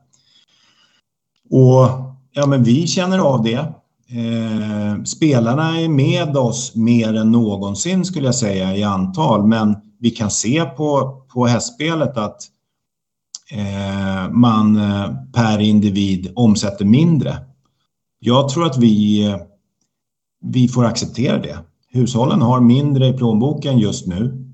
[1.49, 1.87] Och
[2.31, 3.73] ja, men vi känner av det.
[4.09, 10.09] Eh, spelarna är med oss mer än någonsin skulle jag säga i antal, men vi
[10.09, 12.41] kan se på, på hästspelet att
[13.51, 17.37] eh, man eh, per individ omsätter mindre.
[18.19, 19.37] Jag tror att vi, eh,
[20.41, 21.59] vi får acceptera det.
[21.89, 24.47] Hushållen har mindre i plånboken just nu.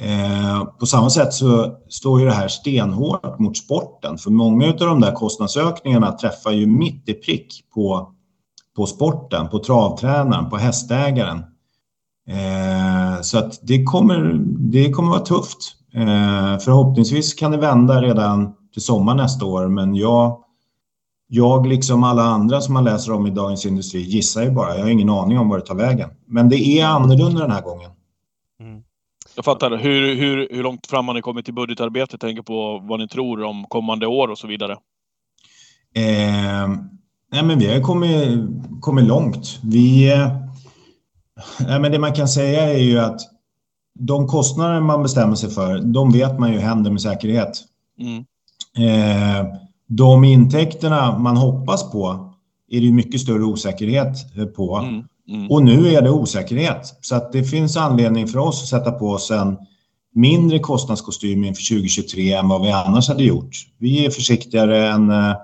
[0.00, 4.76] Eh, på samma sätt så står ju det här stenhårt mot sporten för många av
[4.76, 8.12] de där kostnadsökningarna träffar ju mitt i prick på,
[8.76, 11.38] på sporten, på travtränaren, på hästägaren.
[12.28, 12.79] Eh,
[13.22, 15.76] så att det kommer, det kommer vara tufft.
[15.94, 20.38] Eh, förhoppningsvis kan det vända redan till sommar nästa år, men jag,
[21.28, 24.76] jag liksom alla andra som man läser om i Dagens Industri gissar ju bara.
[24.76, 26.10] Jag har ingen aning om var det tar vägen.
[26.26, 27.90] Men det är annorlunda den här gången.
[28.60, 28.82] Mm.
[29.36, 29.76] Jag fattar.
[29.76, 32.20] Hur, hur, hur långt fram har ni kommit i budgetarbetet?
[32.20, 34.72] Tänker på vad ni tror om kommande år och så vidare.
[35.94, 36.68] Eh,
[37.32, 38.40] nej, men vi har kommit,
[38.80, 39.60] kommit långt.
[39.62, 40.12] Vi
[41.60, 43.20] Nej, men det man kan säga är ju att
[43.98, 47.64] de kostnader man bestämmer sig för, de vet man ju händer med säkerhet.
[48.00, 48.24] Mm.
[48.76, 49.46] Eh,
[49.88, 52.34] de intäkterna man hoppas på
[52.70, 54.16] är det ju mycket större osäkerhet
[54.56, 54.76] på.
[54.76, 55.04] Mm.
[55.28, 55.50] Mm.
[55.50, 56.98] Och nu är det osäkerhet.
[57.00, 59.56] Så att det finns anledning för oss att sätta på oss en
[60.14, 63.56] mindre kostnadskostym inför 2023 än vad vi annars hade gjort.
[63.78, 65.34] Vi är försiktigare än, äh,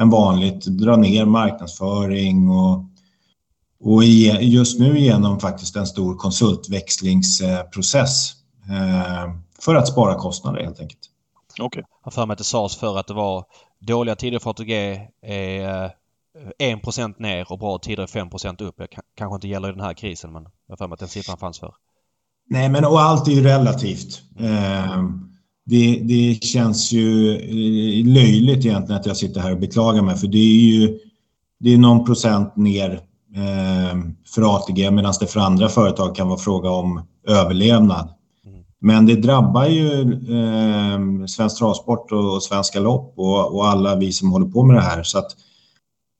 [0.00, 2.84] än vanligt, drar ner marknadsföring och
[3.84, 8.32] och just nu genom faktiskt en stor konsultväxlingsprocess
[8.70, 11.00] eh, för att spara kostnader helt enkelt.
[11.52, 11.66] Okej.
[11.66, 11.82] Okay.
[12.04, 13.44] Jag för mig att det sades för att det var
[13.80, 14.72] dåliga tider för ATG
[15.22, 15.90] är
[16.58, 18.28] 1 eh, ner och bra tider är 5
[18.58, 18.74] upp.
[18.78, 21.38] Det kanske inte gäller i den här krisen men jag för mig att den siffran
[21.38, 21.74] fanns för.
[22.50, 24.22] Nej men och allt är ju relativt.
[24.38, 25.02] Eh,
[25.66, 30.26] det, det känns ju eh, löjligt egentligen att jag sitter här och beklagar mig för
[30.26, 30.98] det är ju
[31.58, 33.00] det är någon procent ner
[34.34, 38.14] för ATG medan det för andra företag kan vara fråga om överlevnad.
[38.84, 44.32] Men det drabbar ju eh, Svensk Travsport och Svenska Lopp och, och, alla vi som
[44.32, 45.02] håller på med det här.
[45.02, 45.36] Så att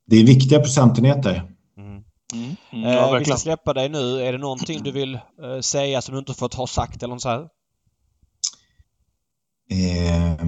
[0.07, 1.51] det är viktiga procentenheter.
[1.77, 2.03] Mm.
[2.33, 2.55] Mm.
[2.71, 2.91] Mm.
[2.91, 4.21] Ja, eh, vi ska släppa dig nu.
[4.21, 7.21] Är det någonting du vill eh, säga som du inte fått ha sagt eller något
[7.21, 7.39] så här?
[9.71, 10.45] Eh,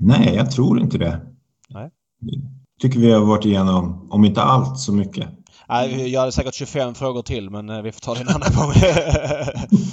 [0.00, 1.20] nej, jag tror inte det.
[1.68, 1.90] Nej.
[2.80, 5.28] tycker vi har varit igenom, om inte allt, så mycket.
[5.68, 8.52] Nej, jag hade säkert 25 frågor till, men eh, vi får ta det en annan
[8.56, 8.72] gång.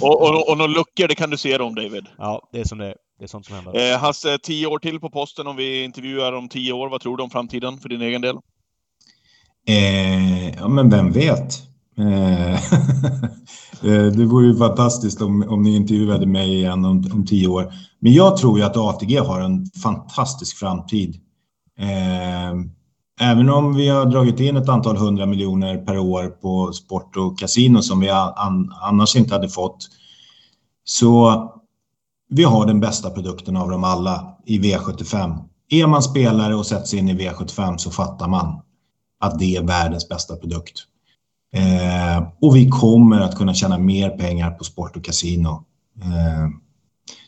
[0.00, 2.06] och, och, och några luckor, det kan du se om, David.
[2.18, 2.94] Ja, det är som det är.
[3.18, 3.92] Det är sånt som händer.
[3.92, 6.88] Eh, Hasse, tio år till på posten om vi intervjuar om tio år.
[6.88, 8.36] Vad tror du om framtiden för din egen del?
[9.68, 11.62] Eh, ja, men vem vet?
[11.98, 12.54] Eh,
[13.84, 17.72] eh, det vore ju fantastiskt om, om ni intervjuade mig igen om, om tio år.
[17.98, 21.20] Men jag tror ju att ATG har en fantastisk framtid.
[21.78, 22.52] Eh,
[23.22, 27.38] även om vi har dragit in ett antal hundra miljoner per år på sport och
[27.38, 28.10] kasino som vi
[28.80, 29.88] annars inte hade fått.
[30.84, 31.48] Så
[32.28, 35.38] vi har den bästa produkten av dem alla i V75.
[35.70, 38.60] Är man spelare och sätts in i V75 så fattar man
[39.20, 40.78] att det är världens bästa produkt.
[41.52, 45.64] Eh, och vi kommer att kunna tjäna mer pengar på sport och kasino.
[46.02, 46.48] Eh,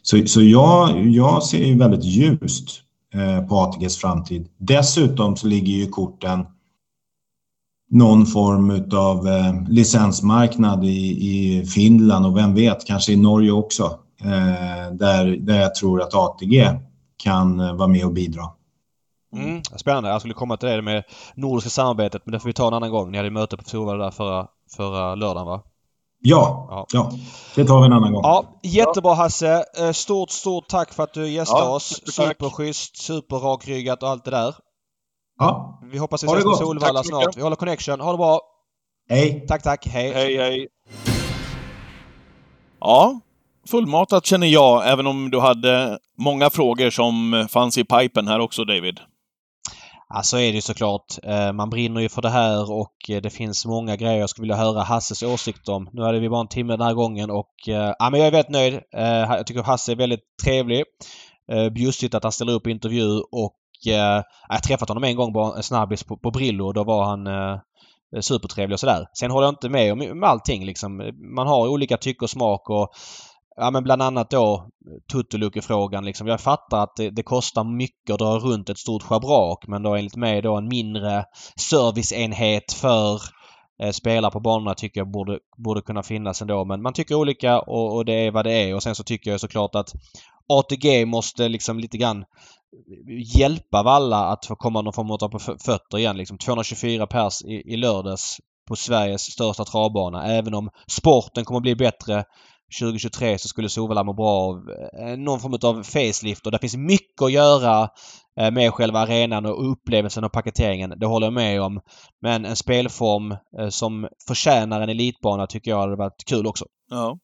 [0.03, 2.84] så så jag, jag ser ju väldigt ljust
[3.15, 4.49] Eh, på ATGs framtid.
[4.59, 6.47] Dessutom så ligger ju korten
[7.91, 13.99] någon form av eh, licensmarknad i, i Finland och vem vet, kanske i Norge också.
[14.21, 16.71] Eh, där, där jag tror att ATG
[17.17, 18.43] kan vara med och bidra.
[19.37, 20.09] Mm, spännande.
[20.09, 21.05] Jag skulle komma till det med
[21.35, 23.11] nordiska samarbetet men det får vi ta en annan gång.
[23.11, 24.47] Ni hade möte på Torvalla där förra,
[24.77, 25.63] förra lördagen va?
[26.27, 27.13] Ja, ja, ja,
[27.55, 28.23] det tar vi en annan gång.
[28.23, 29.65] Ja, jättebra Hasse.
[29.79, 32.03] Eh, stort, stort tack för att du gästade ja, oss.
[32.07, 34.55] Superschysst, superrakryggat och allt det där.
[35.39, 35.81] Ja.
[35.93, 37.37] Vi hoppas vi ses på Solvalla snart.
[37.37, 38.01] Vi håller connection.
[38.01, 38.41] Ha det bra.
[39.09, 39.45] Hej.
[39.49, 39.87] Tack, tack.
[39.87, 40.13] Hej.
[40.13, 40.69] Hej, hej.
[42.81, 43.21] Ja,
[43.69, 48.65] fullmatat känner jag, även om du hade många frågor som fanns i pipen här också,
[48.65, 49.01] David.
[50.17, 51.19] Ja, så är det ju såklart.
[51.23, 54.43] Eh, man brinner ju för det här och eh, det finns många grejer jag skulle
[54.43, 55.89] vilja höra Hasses åsikt om.
[55.93, 58.33] Nu hade vi bara en timme den här gången och eh, ja, men jag är
[58.33, 58.81] väldigt nöjd.
[58.91, 60.85] Jag tycker Hasse är väldigt trevlig.
[61.73, 65.57] Bjussigt att han ställer upp i intervju och jag har träffat honom en gång bara
[65.57, 67.29] en snabbis på, på Brillo och då var han
[68.21, 69.07] supertrevlig och sådär.
[69.19, 71.13] Sen håller jag inte med om, om allting liksom.
[71.37, 72.89] Man har olika tycke och smak och
[73.57, 74.69] Ja men bland annat då
[75.13, 76.27] Tutulukefrågan liksom.
[76.27, 79.95] Jag fattar att det, det, kostar mycket att dra runt ett stort schabrak men då
[79.95, 81.25] enligt mig då en mindre
[81.57, 83.21] serviceenhet för
[83.83, 86.65] eh, spelare på banorna tycker jag borde, borde kunna finnas ändå.
[86.65, 88.75] Men man tycker olika och, och, det är vad det är.
[88.75, 89.93] Och sen så tycker jag såklart att
[90.49, 92.25] ATG måste liksom lite grann
[93.37, 96.17] hjälpa Valla att få komma någon form av på fötter igen.
[96.17, 98.39] Liksom 224 pers i, i lördags
[98.69, 100.27] på Sveriges största travbana.
[100.27, 102.25] Även om sporten kommer bli bättre
[102.81, 106.77] 2023 så skulle Solvalla må bra av eh, någon form av facelift och det finns
[106.77, 107.89] mycket att göra
[108.41, 110.95] eh, med själva arenan och upplevelsen och paketeringen.
[110.97, 111.81] Det håller jag med om.
[112.23, 116.65] Men en spelform eh, som förtjänar en elitbana tycker jag hade varit kul också.
[116.91, 117.19] Ja.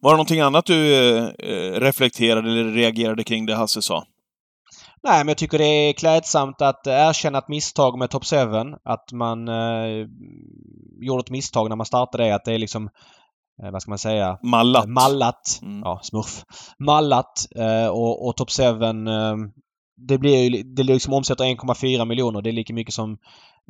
[0.00, 0.76] Var det någonting annat du
[1.78, 4.04] reflekterade eller reagerade kring det Hasse sa?
[5.02, 8.36] Nej, men jag tycker det är klädsamt att erkänna ett misstag med Top 7.
[8.84, 10.06] Att man eh,
[11.00, 12.34] gjorde ett misstag när man startade det.
[12.34, 12.90] Att det är liksom
[13.62, 14.38] eh, vad ska man säga?
[14.42, 14.88] Mallat.
[14.88, 15.60] Mallat.
[15.62, 15.80] Mm.
[15.84, 16.44] Ja, smurf.
[16.78, 18.72] Mallat eh, och, och Top 7 eh,
[20.08, 22.42] det blir ju, det liksom omsätter 1,4 miljoner.
[22.42, 23.18] Det är lika mycket som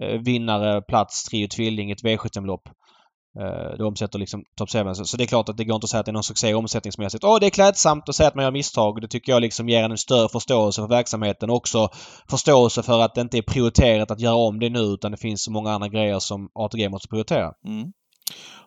[0.02, 2.68] eh, vinnare, plats, trio, tvilling, ett V75-lopp.
[3.40, 4.94] Eh, det omsätter liksom Top 7.
[4.94, 6.22] Så, så, det är klart att det går inte att säga att det är någon
[6.22, 7.24] succé omsättningsmässigt.
[7.24, 9.00] Åh, det är klädsamt att säga att man gör misstag.
[9.00, 11.88] Det tycker jag liksom ger en större förståelse för verksamheten också
[12.30, 15.44] förståelse för att det inte är prioriterat att göra om det nu utan det finns
[15.44, 17.52] så många andra grejer som ATG måste prioritera.
[17.66, 17.92] Mm.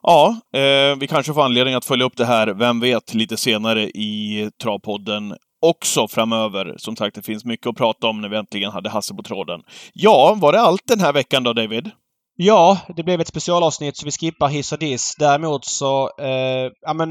[0.01, 3.84] Ja, eh, vi kanske får anledning att följa upp det här, vem vet, lite senare
[3.84, 5.36] i Travpodden
[5.66, 6.74] också framöver.
[6.78, 9.61] Som sagt, det finns mycket att prata om när vi äntligen hade Hasse på tråden.
[9.93, 11.91] Ja, var det allt den här veckan då, David?
[12.36, 15.16] Ja, det blev ett specialavsnitt så vi skippar hiss och diss.
[15.20, 17.09] Däremot så, eh, ja men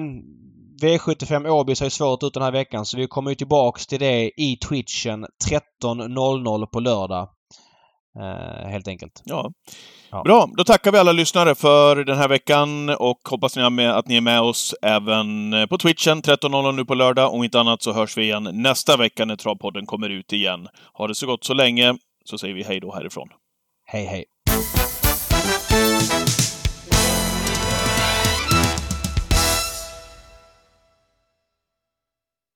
[0.82, 4.30] V75 Åby ser svårt ut den här veckan så vi kommer ju tillbaks till det
[4.36, 7.28] i Twitchen 13.00 på lördag.
[8.18, 9.22] Eh, helt enkelt.
[9.24, 9.52] Ja.
[10.10, 10.22] ja.
[10.22, 14.08] Bra, då tackar vi alla lyssnare för den här veckan och hoppas ni med, att
[14.08, 17.34] ni är med oss även på Twitchen 13.00 nu på lördag.
[17.34, 20.68] Om inte annat så hörs vi igen nästa vecka när Travpodden kommer ut igen.
[20.92, 21.94] Ha det så gott så länge,
[22.24, 23.28] så säger vi hej då härifrån.
[23.86, 24.24] Hej hej!